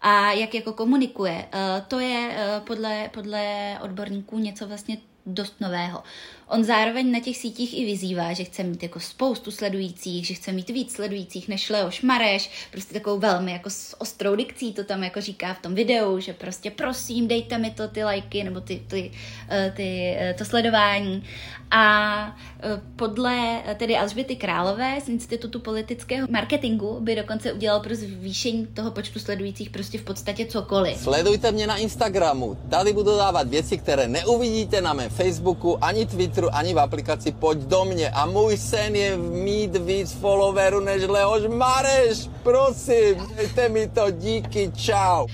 a 0.00 0.32
jak 0.32 0.54
jako 0.54 0.72
komunikuje, 0.72 1.48
e, 1.52 1.84
to 1.88 2.00
je 2.00 2.30
e, 2.32 2.60
podle, 2.60 3.10
podle 3.14 3.78
odborníků 3.82 4.38
něco 4.38 4.66
vlastně 4.66 4.98
dost 5.34 5.60
nového. 5.60 6.02
On 6.50 6.64
zároveň 6.64 7.12
na 7.12 7.20
těch 7.20 7.36
sítích 7.36 7.78
i 7.78 7.84
vyzývá, 7.84 8.32
že 8.32 8.44
chce 8.44 8.62
mít 8.62 8.82
jako 8.82 9.00
spoustu 9.00 9.50
sledujících, 9.50 10.26
že 10.26 10.34
chce 10.34 10.52
mít 10.52 10.70
víc 10.70 10.92
sledujících 10.92 11.48
než 11.48 11.70
Leoš 11.70 12.02
Mareš, 12.02 12.50
prostě 12.70 12.94
takovou 12.94 13.18
velmi 13.18 13.52
jako 13.52 13.70
s 13.70 14.00
ostrou 14.00 14.36
dikcí 14.36 14.72
to 14.72 14.84
tam 14.84 15.04
jako 15.04 15.20
říká 15.20 15.54
v 15.54 15.62
tom 15.62 15.74
videu, 15.74 16.20
že 16.20 16.32
prostě 16.32 16.70
prosím, 16.70 17.28
dejte 17.28 17.58
mi 17.58 17.70
to 17.70 17.88
ty 17.88 18.04
lajky 18.04 18.44
nebo 18.44 18.60
ty, 18.60 18.82
ty, 18.88 19.10
eh, 19.48 19.72
ty, 19.76 20.16
eh, 20.18 20.34
to 20.38 20.44
sledování. 20.44 21.24
A 21.70 22.36
eh, 22.62 22.80
podle 22.96 23.62
tedy 23.78 23.96
Alžběty 23.96 24.36
Králové 24.36 25.00
z 25.00 25.08
Institutu 25.08 25.60
politického 25.60 26.28
marketingu 26.30 27.00
by 27.00 27.16
dokonce 27.16 27.52
udělal 27.52 27.80
pro 27.80 27.94
zvýšení 27.94 28.66
toho 28.66 28.90
počtu 28.90 29.18
sledujících 29.18 29.70
prostě 29.70 29.98
v 29.98 30.02
podstatě 30.02 30.46
cokoliv. 30.46 30.98
Sledujte 30.98 31.52
mě 31.52 31.66
na 31.66 31.76
Instagramu. 31.76 32.58
Tady 32.70 32.92
budu 32.92 33.16
dávat 33.16 33.48
věci, 33.48 33.78
které 33.78 34.08
neuvidíte 34.08 34.80
na 34.80 34.92
mém 34.92 35.10
Facebooku 35.20 35.84
ani 35.84 36.06
Twitteru 36.06 36.48
ani 36.54 36.74
v 36.74 36.78
aplikaci 36.78 37.32
Pojď 37.32 37.58
do 37.58 37.84
mě. 37.84 38.10
A 38.10 38.26
můj 38.26 38.56
sen 38.56 38.96
je 38.96 39.16
mít 39.16 39.76
víc 39.76 40.12
followerů 40.12 40.80
než 40.80 41.02
Leoš 41.02 41.42
Mareš. 41.48 42.28
Prosím, 42.42 43.14
dejte 43.36 43.68
mi 43.68 43.88
to, 43.88 44.10
díky, 44.10 44.72
čau. 44.76 45.24
Uh, 45.24 45.28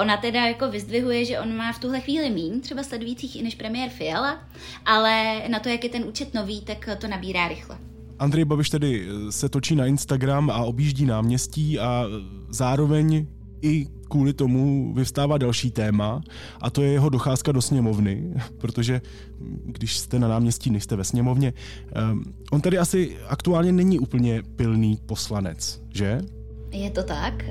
ona 0.00 0.16
teda 0.16 0.46
jako 0.46 0.70
vyzdvihuje, 0.70 1.24
že 1.24 1.40
on 1.40 1.56
má 1.56 1.72
v 1.72 1.78
tuhle 1.78 2.00
chvíli 2.00 2.30
míň 2.30 2.60
třeba 2.60 2.82
sledujících 2.82 3.36
i 3.36 3.42
než 3.42 3.54
premiér 3.54 3.90
Fiala, 3.90 4.38
ale 4.86 5.42
na 5.48 5.60
to, 5.60 5.68
jak 5.68 5.84
je 5.84 5.90
ten 5.90 6.04
účet 6.04 6.34
nový, 6.34 6.60
tak 6.60 6.88
to 6.98 7.08
nabírá 7.08 7.48
rychle. 7.48 7.78
Andrej 8.18 8.44
Babiš 8.44 8.70
tedy 8.70 9.06
se 9.30 9.48
točí 9.48 9.76
na 9.76 9.86
Instagram 9.86 10.50
a 10.50 10.64
objíždí 10.64 11.06
náměstí 11.06 11.78
a 11.78 12.04
zároveň 12.48 13.26
i 13.62 13.86
kvůli 14.08 14.32
tomu 14.32 14.92
vyvstává 14.94 15.38
další 15.38 15.70
téma 15.70 16.22
a 16.60 16.70
to 16.70 16.82
je 16.82 16.92
jeho 16.92 17.08
docházka 17.08 17.52
do 17.52 17.62
sněmovny, 17.62 18.34
protože 18.58 19.00
když 19.64 19.96
jste 19.98 20.18
na 20.18 20.28
náměstí, 20.28 20.70
nejste 20.70 20.96
ve 20.96 21.04
sněmovně, 21.04 21.52
um, 22.12 22.24
on 22.52 22.60
tady 22.60 22.78
asi 22.78 23.16
aktuálně 23.28 23.72
není 23.72 23.98
úplně 23.98 24.42
pilný 24.56 24.98
poslanec, 25.06 25.82
že? 25.90 26.20
Je 26.72 26.90
to 26.90 27.02
tak? 27.02 27.44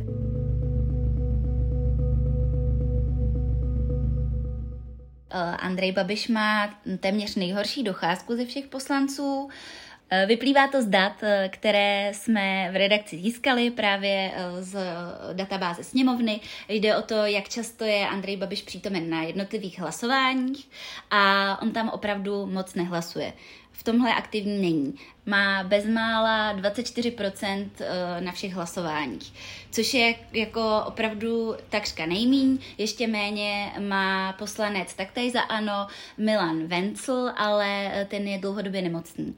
Eh, 5.36 5.58
Andrej 5.58 5.92
Babiš 5.92 6.28
má 6.28 6.70
téměř 7.00 7.36
nejhorší 7.36 7.84
docházku 7.84 8.36
ze 8.36 8.46
všech 8.46 8.68
poslanců. 8.68 9.50
Eh, 10.10 10.26
vyplývá 10.26 10.68
to 10.68 10.82
z 10.82 10.86
dat, 10.86 11.24
eh, 11.24 11.50
které 11.54 12.12
jsme 12.14 12.70
v 12.72 12.76
redakci 12.76 13.18
získali 13.18 13.72
právě 13.72 14.32
eh, 14.36 14.64
z 14.64 14.78
databáze 15.34 15.84
sněmovny. 15.84 16.40
Jde 16.70 16.98
o 16.98 17.02
to, 17.02 17.16
jak 17.16 17.50
často 17.50 17.84
je 17.84 18.08
Andrej 18.08 18.38
Babiš 18.38 18.62
přítomen 18.62 19.10
na 19.10 19.24
jednotlivých 19.24 19.80
hlasováních 19.80 20.70
a 21.12 21.58
on 21.62 21.72
tam 21.72 21.90
opravdu 21.90 22.46
moc 22.46 22.76
nehlasuje. 22.76 23.34
V 23.72 23.84
tomhle 23.84 24.14
aktivní 24.14 24.62
není. 24.62 24.96
Má 25.26 25.64
bezmála 25.64 26.54
24% 26.54 27.70
na 28.20 28.32
všech 28.32 28.54
hlasováních, 28.54 29.34
což 29.72 29.94
je 29.94 30.16
jako 30.34 30.84
opravdu 30.88 31.56
takřka 31.70 32.06
nejmíň. 32.06 32.58
Ještě 32.78 33.08
méně 33.08 33.72
má 33.80 34.34
poslanec 34.34 34.94
taktéž 34.94 35.32
za 35.32 35.42
ANO 35.42 35.88
Milan 36.18 36.68
Vencel, 36.68 37.34
ale 37.38 37.92
ten 38.10 38.28
je 38.28 38.38
dlouhodobě 38.38 38.82
nemocný 38.82 39.36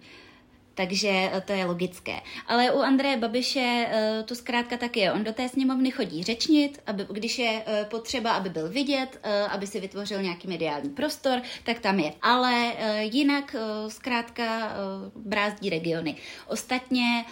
takže 0.78 1.10
eh, 1.10 1.42
to 1.42 1.54
je 1.54 1.66
logické. 1.66 2.22
Ale 2.48 2.72
u 2.72 2.80
Andreje 2.80 3.18
Babiše 3.18 3.88
eh, 3.90 4.24
to 4.24 4.36
zkrátka 4.36 4.78
tak 4.78 4.98
je. 4.98 5.12
On 5.12 5.24
do 5.24 5.34
té 5.34 5.50
sněmovny 5.50 5.92
chodí 5.92 6.24
řečnit, 6.24 6.82
aby, 6.86 7.06
když 7.10 7.40
je 7.40 7.64
eh, 7.66 7.86
potřeba, 7.90 8.32
aby 8.32 8.50
byl 8.50 8.70
vidět, 8.70 9.20
aby 9.50 9.68
si 9.68 9.80
vytvořil 9.80 10.22
nějaký 10.22 10.48
mediální 10.48 10.90
prostor, 10.90 11.42
tak 11.64 11.80
tam 11.80 12.00
je. 12.00 12.14
Ale 12.22 12.74
jinak 13.00 13.56
zkrátka 13.88 14.74
brázdí 15.16 15.70
regiony. 15.70 16.16
Ostatně 16.48 17.26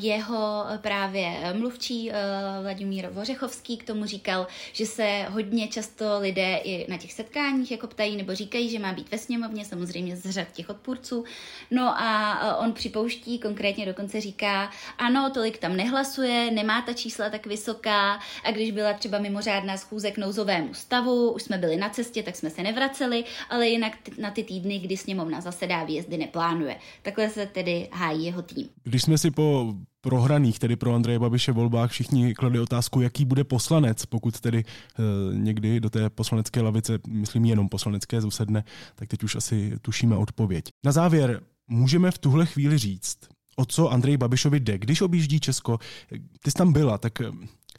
jeho 0.00 0.64
právě 0.80 1.54
mluvčí 1.58 2.10
Vladimír 2.62 3.08
Vořechovský 3.08 3.76
k 3.76 3.84
tomu 3.84 4.04
říkal, 4.04 4.46
že 4.72 4.86
se 4.86 5.26
hodně 5.30 5.68
často 5.68 6.18
lidé 6.20 6.56
i 6.64 6.90
na 6.90 6.98
těch 6.98 7.12
setkáních 7.12 7.70
jako 7.70 7.86
ptají 7.86 8.16
nebo 8.16 8.34
říkají, 8.34 8.70
že 8.70 8.78
má 8.78 8.92
být 8.92 9.10
ve 9.10 9.18
sněmovně, 9.18 9.64
samozřejmě 9.64 10.16
z 10.16 10.30
řad 10.30 10.52
těch 10.52 10.70
odpůrců. 10.70 11.24
No 11.70 12.00
a 12.00 12.56
on 12.58 12.72
připouští, 12.76 13.38
konkrétně 13.38 13.86
dokonce 13.86 14.20
říká, 14.20 14.70
ano, 14.98 15.30
tolik 15.34 15.58
tam 15.58 15.76
nehlasuje, 15.76 16.50
nemá 16.50 16.82
ta 16.82 16.92
čísla 16.92 17.30
tak 17.30 17.46
vysoká 17.46 18.18
a 18.44 18.50
když 18.50 18.70
byla 18.70 18.92
třeba 18.92 19.18
mimořádná 19.18 19.76
schůze 19.76 20.10
k 20.10 20.18
nouzovému 20.18 20.74
stavu, 20.74 21.30
už 21.30 21.42
jsme 21.42 21.58
byli 21.58 21.76
na 21.76 21.88
cestě, 21.88 22.22
tak 22.22 22.36
jsme 22.36 22.50
se 22.50 22.62
nevraceli, 22.62 23.24
ale 23.50 23.68
jinak 23.68 23.92
na 24.18 24.30
ty 24.30 24.44
týdny, 24.44 24.78
kdy 24.78 24.96
sněmovna 24.96 25.40
zasedá, 25.40 25.84
výjezdy 25.84 26.18
neplánuje. 26.18 26.76
Takhle 27.02 27.30
se 27.30 27.46
tedy 27.46 27.88
hájí 27.92 28.24
jeho 28.24 28.42
tým. 28.42 28.68
Když 28.84 29.02
jsme 29.02 29.18
si 29.18 29.30
po 29.30 29.74
prohraných, 30.00 30.58
tedy 30.58 30.76
pro 30.76 30.94
Andreje 30.94 31.18
Babiše 31.18 31.52
volbách, 31.52 31.90
všichni 31.90 32.34
kladli 32.34 32.60
otázku, 32.60 33.00
jaký 33.00 33.24
bude 33.24 33.44
poslanec, 33.44 34.06
pokud 34.06 34.40
tedy 34.40 34.58
e, 34.58 34.62
někdy 35.36 35.80
do 35.80 35.90
té 35.90 36.10
poslanecké 36.10 36.60
lavice, 36.60 36.98
myslím 37.08 37.44
jenom 37.44 37.68
poslanecké, 37.68 38.20
zusedne, 38.20 38.64
tak 38.94 39.08
teď 39.08 39.22
už 39.22 39.36
asi 39.36 39.72
tušíme 39.82 40.16
odpověď. 40.16 40.64
Na 40.84 40.92
závěr 40.92 41.40
Můžeme 41.68 42.10
v 42.10 42.18
tuhle 42.18 42.46
chvíli 42.46 42.78
říct, 42.78 43.18
o 43.56 43.64
co 43.64 43.88
Andrej 43.88 44.16
Babišovi 44.16 44.60
jde. 44.60 44.78
Když 44.78 45.00
objíždí 45.00 45.40
Česko, 45.40 45.78
ty 46.42 46.50
jsi 46.50 46.56
tam 46.56 46.72
byla, 46.72 46.98
tak 46.98 47.12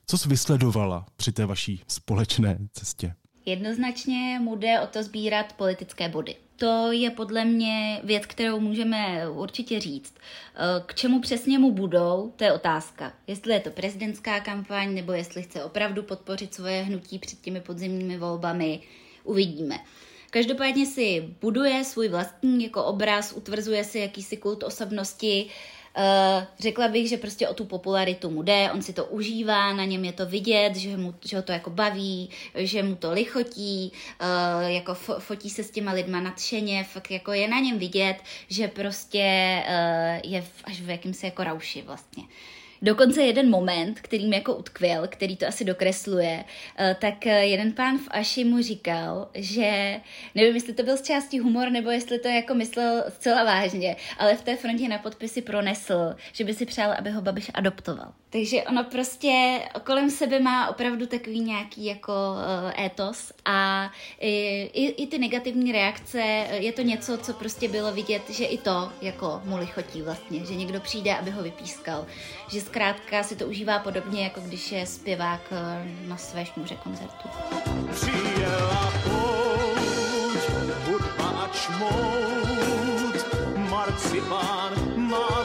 co 0.08 0.18
jsi 0.18 0.30
vysledovala 0.30 1.06
při 1.16 1.32
té 1.32 1.46
vaší 1.46 1.82
společné 1.88 2.58
cestě? 2.74 3.14
Jednoznačně 3.46 4.40
mu 4.42 4.56
jde 4.56 4.82
o 4.82 4.88
to 4.88 5.04
sbírat 5.04 5.54
politické 5.54 6.10
body. 6.10 6.36
To 6.56 6.92
je 6.92 7.12
podle 7.12 7.46
mě 7.46 8.02
věc, 8.04 8.26
kterou 8.26 8.60
můžeme 8.60 9.30
určitě 9.30 9.80
říct. 9.80 10.14
K 10.86 10.96
čemu 10.96 11.22
přesně 11.22 11.60
mu 11.60 11.72
budou, 11.72 12.34
to 12.36 12.44
je 12.44 12.54
otázka. 12.54 13.14
Jestli 13.28 13.54
je 13.54 13.60
to 13.60 13.70
prezidentská 13.70 14.40
kampaň, 14.40 14.94
nebo 14.94 15.12
jestli 15.12 15.44
chce 15.44 15.64
opravdu 15.64 16.04
podpořit 16.04 16.54
svoje 16.54 16.84
hnutí 16.84 17.20
před 17.20 17.42
těmi 17.42 17.62
podzimními 17.62 18.18
volbami, 18.18 18.80
uvidíme. 19.24 19.80
Každopádně 20.30 20.86
si 20.86 21.30
buduje 21.42 21.84
svůj 21.84 22.08
vlastní 22.08 22.64
jako 22.64 22.84
obraz, 22.84 23.34
utvrzuje 23.34 23.84
si 23.84 24.00
jakýsi 24.00 24.38
kult 24.38 24.64
osobnosti, 24.64 25.50
Uh, 25.98 26.44
řekla 26.60 26.88
bych, 26.88 27.10
že 27.10 27.18
prostě 27.18 27.48
o 27.48 27.54
tu 27.54 27.66
popularitu 27.66 28.30
mu 28.30 28.44
jde, 28.44 28.72
on 28.74 28.82
si 28.82 28.94
to 28.94 29.06
užívá, 29.06 29.74
na 29.74 29.86
něm 29.86 30.06
je 30.06 30.14
to 30.14 30.26
vidět, 30.26 30.76
že, 30.76 30.98
mu, 30.98 31.16
že 31.26 31.38
ho 31.38 31.44
to 31.44 31.52
jako 31.52 31.70
baví, 31.70 32.30
že 32.56 32.84
mu 32.84 32.96
to 32.96 33.12
lichotí, 33.12 33.92
uh, 34.22 34.68
jako 34.68 34.94
fotí 35.20 35.50
se 35.50 35.64
s 35.64 35.72
těma 35.72 35.92
lidma 35.92 36.20
nadšeně, 36.20 36.84
fakt 36.84 37.12
jako 37.12 37.34
je 37.34 37.48
na 37.48 37.60
něm 37.60 37.80
vidět, 37.80 38.16
že 38.50 38.68
prostě 38.68 39.24
uh, 39.68 40.32
je 40.32 40.42
v, 40.42 40.64
až 40.64 40.82
v 40.82 40.90
jakýmsi 40.90 41.26
jako 41.26 41.44
rauši 41.44 41.82
vlastně. 41.82 42.24
Uh, 42.24 42.57
Dokonce 42.82 43.24
jeden 43.24 43.50
moment, 43.50 44.00
který 44.00 44.28
mi 44.28 44.36
jako 44.36 44.56
utkvěl, 44.56 45.08
který 45.08 45.38
to 45.38 45.48
asi 45.48 45.64
dokresluje, 45.66 46.44
eh, 46.78 46.96
tak 47.02 47.28
eh, 47.28 47.46
jeden 47.46 47.72
pán 47.72 47.98
v 47.98 48.08
Aši 48.12 48.44
mu 48.44 48.62
říkal, 48.62 49.30
že 49.34 50.02
nevím, 50.36 50.56
jestli 50.56 50.74
to 50.74 50.84
byl 50.84 50.98
z 50.98 51.02
části 51.02 51.40
humor, 51.40 51.70
nebo 51.70 51.90
jestli 51.90 52.20
to 52.20 52.28
jako 52.28 52.54
myslel 52.54 53.04
zcela 53.10 53.44
vážně, 53.44 53.96
ale 54.18 54.36
v 54.36 54.42
té 54.42 54.56
frontě 54.56 54.88
na 54.88 54.98
podpisy 54.98 55.42
pronesl, 55.42 56.16
že 56.34 56.44
by 56.44 56.54
si 56.54 56.66
přál, 56.66 56.94
aby 56.98 57.10
ho 57.10 57.22
Babiš 57.22 57.52
adoptoval. 57.54 58.14
Takže 58.30 58.64
ono 58.64 58.84
prostě 58.84 59.60
kolem 59.84 60.10
sebe 60.10 60.40
má 60.40 60.70
opravdu 60.70 61.06
takový 61.06 61.40
nějaký 61.40 61.86
jako 61.86 62.12
uh, 62.12 62.86
étos 62.86 63.34
a 63.46 63.92
i, 64.20 64.62
i, 64.74 65.04
i 65.04 65.08
ty 65.08 65.18
negativní 65.18 65.72
reakce, 65.72 66.22
je 66.52 66.72
to 66.74 66.82
něco, 66.82 67.18
co 67.18 67.34
prostě 67.34 67.68
bylo 67.68 67.92
vidět, 67.92 68.30
že 68.30 68.46
i 68.46 68.58
to 68.58 68.92
jako 69.02 69.42
mu 69.46 69.58
lichotí 69.58 70.02
vlastně, 70.02 70.46
že 70.46 70.56
někdo 70.56 70.80
přijde, 70.80 71.16
aby 71.16 71.32
ho 71.32 71.44
vypískal, 71.44 72.06
že 72.52 72.62
zkrátka 72.68 73.24
si 73.24 73.36
to 73.36 73.46
užívá 73.46 73.80
podobně, 73.80 74.24
jako 74.24 74.42
když 74.42 74.72
je 74.72 74.86
zpěvák 74.86 75.42
eh, 75.52 75.88
na 76.08 76.18
své 76.18 76.46
šňůře 76.46 76.76
koncertu. 76.84 77.30
Přijela 77.92 78.94
pouť, 79.04 80.42
hudba 80.88 81.28
a 81.28 81.50
čmout, 81.54 83.26
marcipán 83.70 84.74
má 84.96 85.38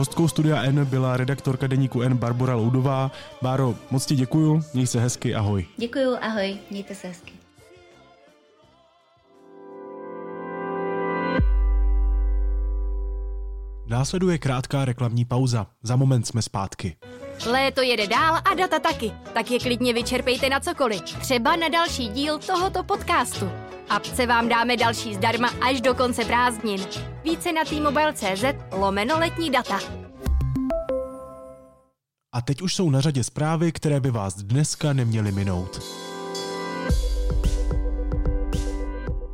Hostkou 0.00 0.28
Studia 0.28 0.62
N 0.62 0.84
byla 0.84 1.16
redaktorka 1.16 1.66
deníku 1.66 2.02
N 2.02 2.16
Barbara 2.16 2.54
Loudová. 2.54 3.10
Báro, 3.42 3.74
moc 3.90 4.06
ti 4.06 4.16
děkuju, 4.16 4.62
měj 4.74 4.86
se 4.86 5.00
hezky, 5.00 5.34
ahoj. 5.34 5.66
Děkuju, 5.76 6.16
ahoj, 6.20 6.58
mějte 6.70 6.94
se 6.94 7.08
hezky. 7.08 7.39
Následuje 13.90 14.38
krátká 14.38 14.84
reklamní 14.84 15.24
pauza. 15.24 15.66
Za 15.82 15.96
moment 15.96 16.26
jsme 16.26 16.42
zpátky. 16.42 16.96
Léto 17.46 17.82
jede 17.82 18.06
dál 18.06 18.34
a 18.50 18.54
data 18.54 18.78
taky, 18.78 19.12
tak 19.34 19.50
je 19.50 19.58
klidně 19.58 19.92
vyčerpejte 19.94 20.48
na 20.48 20.60
cokoliv. 20.60 21.02
Třeba 21.02 21.56
na 21.56 21.68
další 21.68 22.08
díl 22.08 22.38
tohoto 22.38 22.82
podcastu. 22.82 23.50
Apce 23.88 24.26
vám 24.26 24.48
dáme 24.48 24.76
další 24.76 25.14
zdarma 25.14 25.48
až 25.68 25.80
do 25.80 25.94
konce 25.94 26.24
prázdnin. 26.24 26.80
Více 27.24 27.52
na 27.52 27.64
t-mobile.cz 27.64 28.44
lomeno 28.72 29.18
letní 29.18 29.50
data. 29.50 29.80
A 32.34 32.42
teď 32.42 32.62
už 32.62 32.74
jsou 32.74 32.90
na 32.90 33.00
řadě 33.00 33.24
zprávy, 33.24 33.72
které 33.72 34.00
by 34.00 34.10
vás 34.10 34.34
dneska 34.34 34.92
neměly 34.92 35.32
minout. 35.32 35.82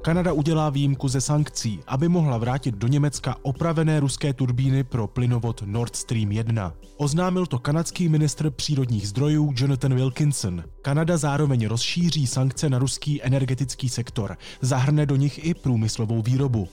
Kanada 0.06 0.32
udělá 0.32 0.70
výjimku 0.70 1.08
ze 1.08 1.20
sankcí, 1.20 1.80
aby 1.86 2.08
mohla 2.08 2.38
vrátit 2.38 2.74
do 2.74 2.86
Německa 2.86 3.36
opravené 3.42 4.00
ruské 4.00 4.32
turbíny 4.32 4.84
pro 4.84 5.06
plynovod 5.06 5.62
Nord 5.66 5.96
Stream 5.96 6.32
1. 6.32 6.72
Oznámil 6.96 7.46
to 7.46 7.58
kanadský 7.58 8.08
ministr 8.08 8.50
přírodních 8.50 9.08
zdrojů 9.08 9.52
Jonathan 9.56 9.94
Wilkinson. 9.94 10.64
Kanada 10.82 11.16
zároveň 11.16 11.66
rozšíří 11.66 12.26
sankce 12.26 12.70
na 12.70 12.78
ruský 12.78 13.22
energetický 13.22 13.88
sektor, 13.88 14.38
zahrne 14.60 15.06
do 15.06 15.16
nich 15.16 15.44
i 15.44 15.54
průmyslovou 15.54 16.22
výrobu. 16.22 16.68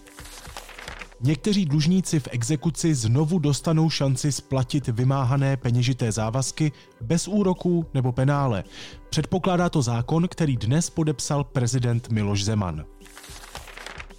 Někteří 1.22 1.66
dlužníci 1.66 2.20
v 2.20 2.28
exekuci 2.32 2.96
znovu 2.96 3.40
dostanou 3.40 3.90
šanci 3.90 4.32
splatit 4.32 4.88
vymáhané 4.88 5.58
peněžité 5.58 6.12
závazky 6.12 6.72
bez 7.02 7.28
úroků 7.28 7.86
nebo 7.94 8.12
penále. 8.12 8.64
Předpokládá 9.10 9.70
to 9.70 9.82
zákon, 9.82 10.28
který 10.28 10.58
dnes 10.58 10.90
podepsal 10.90 11.44
prezident 11.44 12.10
Miloš 12.10 12.44
Zeman. 12.44 12.86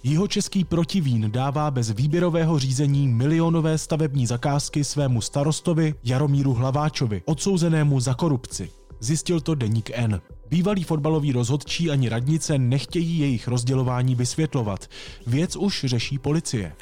Jihočeský 0.07 0.63
protivín 0.63 1.31
dává 1.31 1.71
bez 1.71 1.89
výběrového 1.89 2.59
řízení 2.59 3.07
milionové 3.07 3.77
stavební 3.77 4.27
zakázky 4.27 4.83
svému 4.83 5.21
starostovi 5.21 5.95
Jaromíru 6.03 6.53
Hlaváčovi, 6.53 7.21
odsouzenému 7.25 7.99
za 7.99 8.13
korupci. 8.13 8.69
Zjistil 8.99 9.41
to 9.41 9.55
deník 9.55 9.91
N. 9.93 10.21
Bývalí 10.49 10.83
fotbaloví 10.83 11.31
rozhodčí 11.31 11.91
ani 11.91 12.09
radnice 12.09 12.57
nechtějí 12.57 13.19
jejich 13.19 13.47
rozdělování 13.47 14.15
vysvětlovat. 14.15 14.87
Věc 15.27 15.55
už 15.55 15.85
řeší 15.87 16.19
policie. 16.19 16.73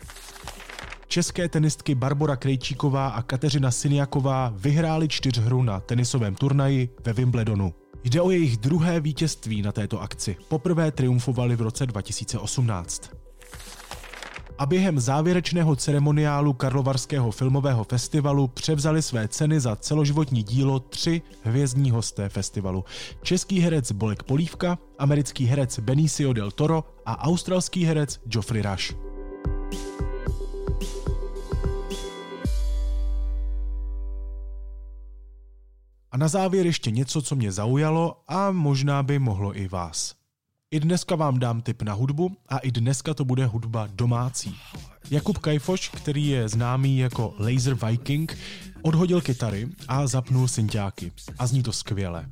České 1.07 1.49
tenistky 1.49 1.95
Barbara 1.95 2.35
Krejčíková 2.35 3.07
a 3.07 3.21
Kateřina 3.21 3.71
Siniaková 3.71 4.53
vyhrály 4.55 5.07
čtyřhru 5.07 5.63
na 5.63 5.79
tenisovém 5.79 6.35
turnaji 6.35 6.89
ve 7.05 7.13
Wimbledonu. 7.13 7.73
Jde 8.03 8.21
o 8.21 8.31
jejich 8.31 8.57
druhé 8.57 8.99
vítězství 8.99 9.61
na 9.61 9.71
této 9.71 10.01
akci. 10.01 10.35
Poprvé 10.47 10.91
triumfovali 10.91 11.55
v 11.55 11.61
roce 11.61 11.85
2018. 11.85 13.11
A 14.57 14.65
během 14.65 14.99
závěrečného 14.99 15.75
ceremoniálu 15.75 16.53
Karlovarského 16.53 17.31
filmového 17.31 17.83
festivalu 17.83 18.47
převzali 18.47 19.01
své 19.01 19.27
ceny 19.27 19.59
za 19.59 19.75
celoživotní 19.75 20.43
dílo 20.43 20.79
tři 20.79 21.21
hvězdní 21.43 21.91
hosté 21.91 22.29
festivalu. 22.29 22.83
Český 23.21 23.59
herec 23.59 23.91
Bolek 23.91 24.23
Polívka, 24.23 24.77
americký 24.99 25.45
herec 25.45 25.79
Benicio 25.79 26.33
del 26.33 26.51
Toro 26.51 26.83
a 27.05 27.23
australský 27.23 27.85
herec 27.85 28.19
Geoffrey 28.25 28.61
Rush. 28.61 29.12
A 36.13 36.17
na 36.17 36.27
závěr 36.27 36.65
ještě 36.65 36.91
něco, 36.91 37.21
co 37.21 37.35
mě 37.35 37.51
zaujalo 37.51 38.23
a 38.27 38.51
možná 38.51 39.03
by 39.03 39.19
mohlo 39.19 39.57
i 39.57 39.67
vás. 39.67 40.15
I 40.71 40.79
dneska 40.79 41.15
vám 41.15 41.39
dám 41.39 41.61
tip 41.61 41.81
na 41.81 41.93
hudbu 41.93 42.37
a 42.49 42.57
i 42.57 42.71
dneska 42.71 43.13
to 43.13 43.25
bude 43.25 43.45
hudba 43.45 43.87
domácí. 43.91 44.55
Jakub 45.11 45.37
Kajfoš, 45.37 45.89
který 45.89 46.27
je 46.27 46.49
známý 46.49 46.97
jako 46.97 47.35
Laser 47.39 47.77
Viking, 47.87 48.37
odhodil 48.81 49.21
kytary 49.21 49.67
a 49.87 50.07
zapnul 50.07 50.47
synťáky. 50.47 51.11
A 51.39 51.47
zní 51.47 51.63
to 51.63 51.73
skvěle. 51.73 52.29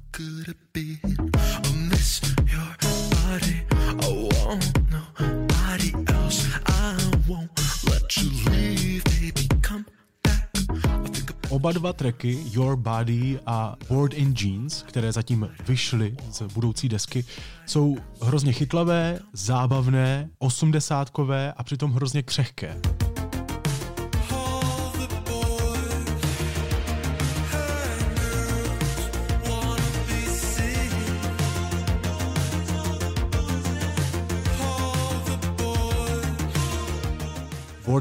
Oba 11.62 11.72
dva 11.72 11.94
tracky, 11.94 12.44
Your 12.52 12.76
Body 12.76 13.40
a 13.46 13.76
Board 13.90 14.14
in 14.14 14.34
Jeans, 14.42 14.84
které 14.84 15.12
zatím 15.12 15.50
vyšly 15.68 16.16
z 16.32 16.42
budoucí 16.42 16.90
desky, 16.90 17.26
jsou 17.66 17.98
hrozně 18.22 18.54
chytlavé, 18.54 19.20
zábavné, 19.34 20.30
osmdesátkové 20.40 21.54
a 21.54 21.64
přitom 21.64 21.92
hrozně 21.92 22.24
křehké. 22.24 22.78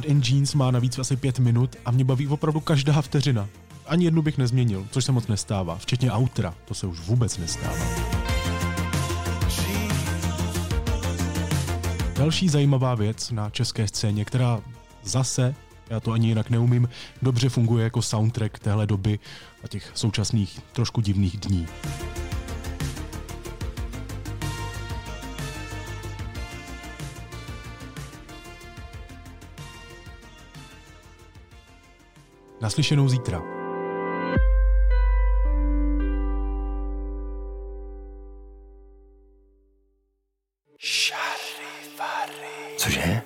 Board 0.00 0.10
in 0.10 0.22
Jeans 0.24 0.54
má 0.54 0.70
navíc 0.70 0.98
asi 0.98 1.16
pět 1.16 1.38
minut 1.38 1.76
a 1.84 1.90
mě 1.90 2.04
baví 2.04 2.28
opravdu 2.28 2.60
každá 2.60 3.02
vteřina. 3.02 3.48
Ani 3.86 4.04
jednu 4.04 4.22
bych 4.22 4.38
nezměnil, 4.38 4.86
což 4.90 5.04
se 5.04 5.12
moc 5.12 5.26
nestává, 5.26 5.76
včetně 5.76 6.12
outra, 6.12 6.54
to 6.64 6.74
se 6.74 6.86
už 6.86 7.00
vůbec 7.00 7.38
nestává. 7.38 7.84
Další 12.14 12.48
zajímavá 12.48 12.94
věc 12.94 13.30
na 13.30 13.50
české 13.50 13.88
scéně, 13.88 14.24
která 14.24 14.60
zase, 15.02 15.54
já 15.90 16.00
to 16.00 16.12
ani 16.12 16.28
jinak 16.28 16.50
neumím, 16.50 16.88
dobře 17.22 17.48
funguje 17.48 17.84
jako 17.84 18.02
soundtrack 18.02 18.58
téhle 18.58 18.86
doby 18.86 19.18
a 19.64 19.68
těch 19.68 19.90
současných 19.94 20.60
trošku 20.72 21.00
divných 21.00 21.36
dní. 21.36 21.66
Naslyšenou 32.60 33.08
zítra. 33.08 33.42
Cože? 42.76 43.22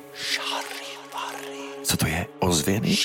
Co 1.83 1.97
to 1.97 2.07
je? 2.07 2.27
Ozvěny? 2.39 2.97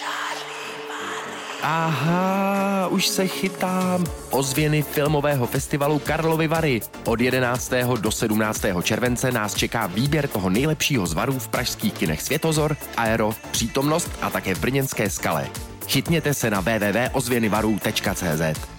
Aha, 1.61 2.87
už 2.87 3.07
se 3.07 3.27
chytám. 3.27 4.05
Ozvěny 4.29 4.81
filmového 4.81 5.47
festivalu 5.47 5.99
Karlovy 5.99 6.47
Vary. 6.47 6.81
Od 7.05 7.21
11. 7.21 7.73
do 8.01 8.11
17. 8.11 8.65
července 8.83 9.31
nás 9.31 9.55
čeká 9.55 9.87
výběr 9.87 10.27
toho 10.27 10.49
nejlepšího 10.49 11.07
z 11.07 11.13
varů 11.13 11.39
v 11.39 11.47
pražských 11.47 11.93
kinech 11.93 12.21
Světozor, 12.21 12.77
Aero, 12.97 13.33
Přítomnost 13.51 14.09
a 14.21 14.29
také 14.29 14.55
v 14.55 14.59
brněnské 14.59 15.09
skale. 15.09 15.49
Chytněte 15.89 16.33
se 16.33 16.49
na 16.49 16.61
www.ozvěnyvarů.cz. 16.61 18.78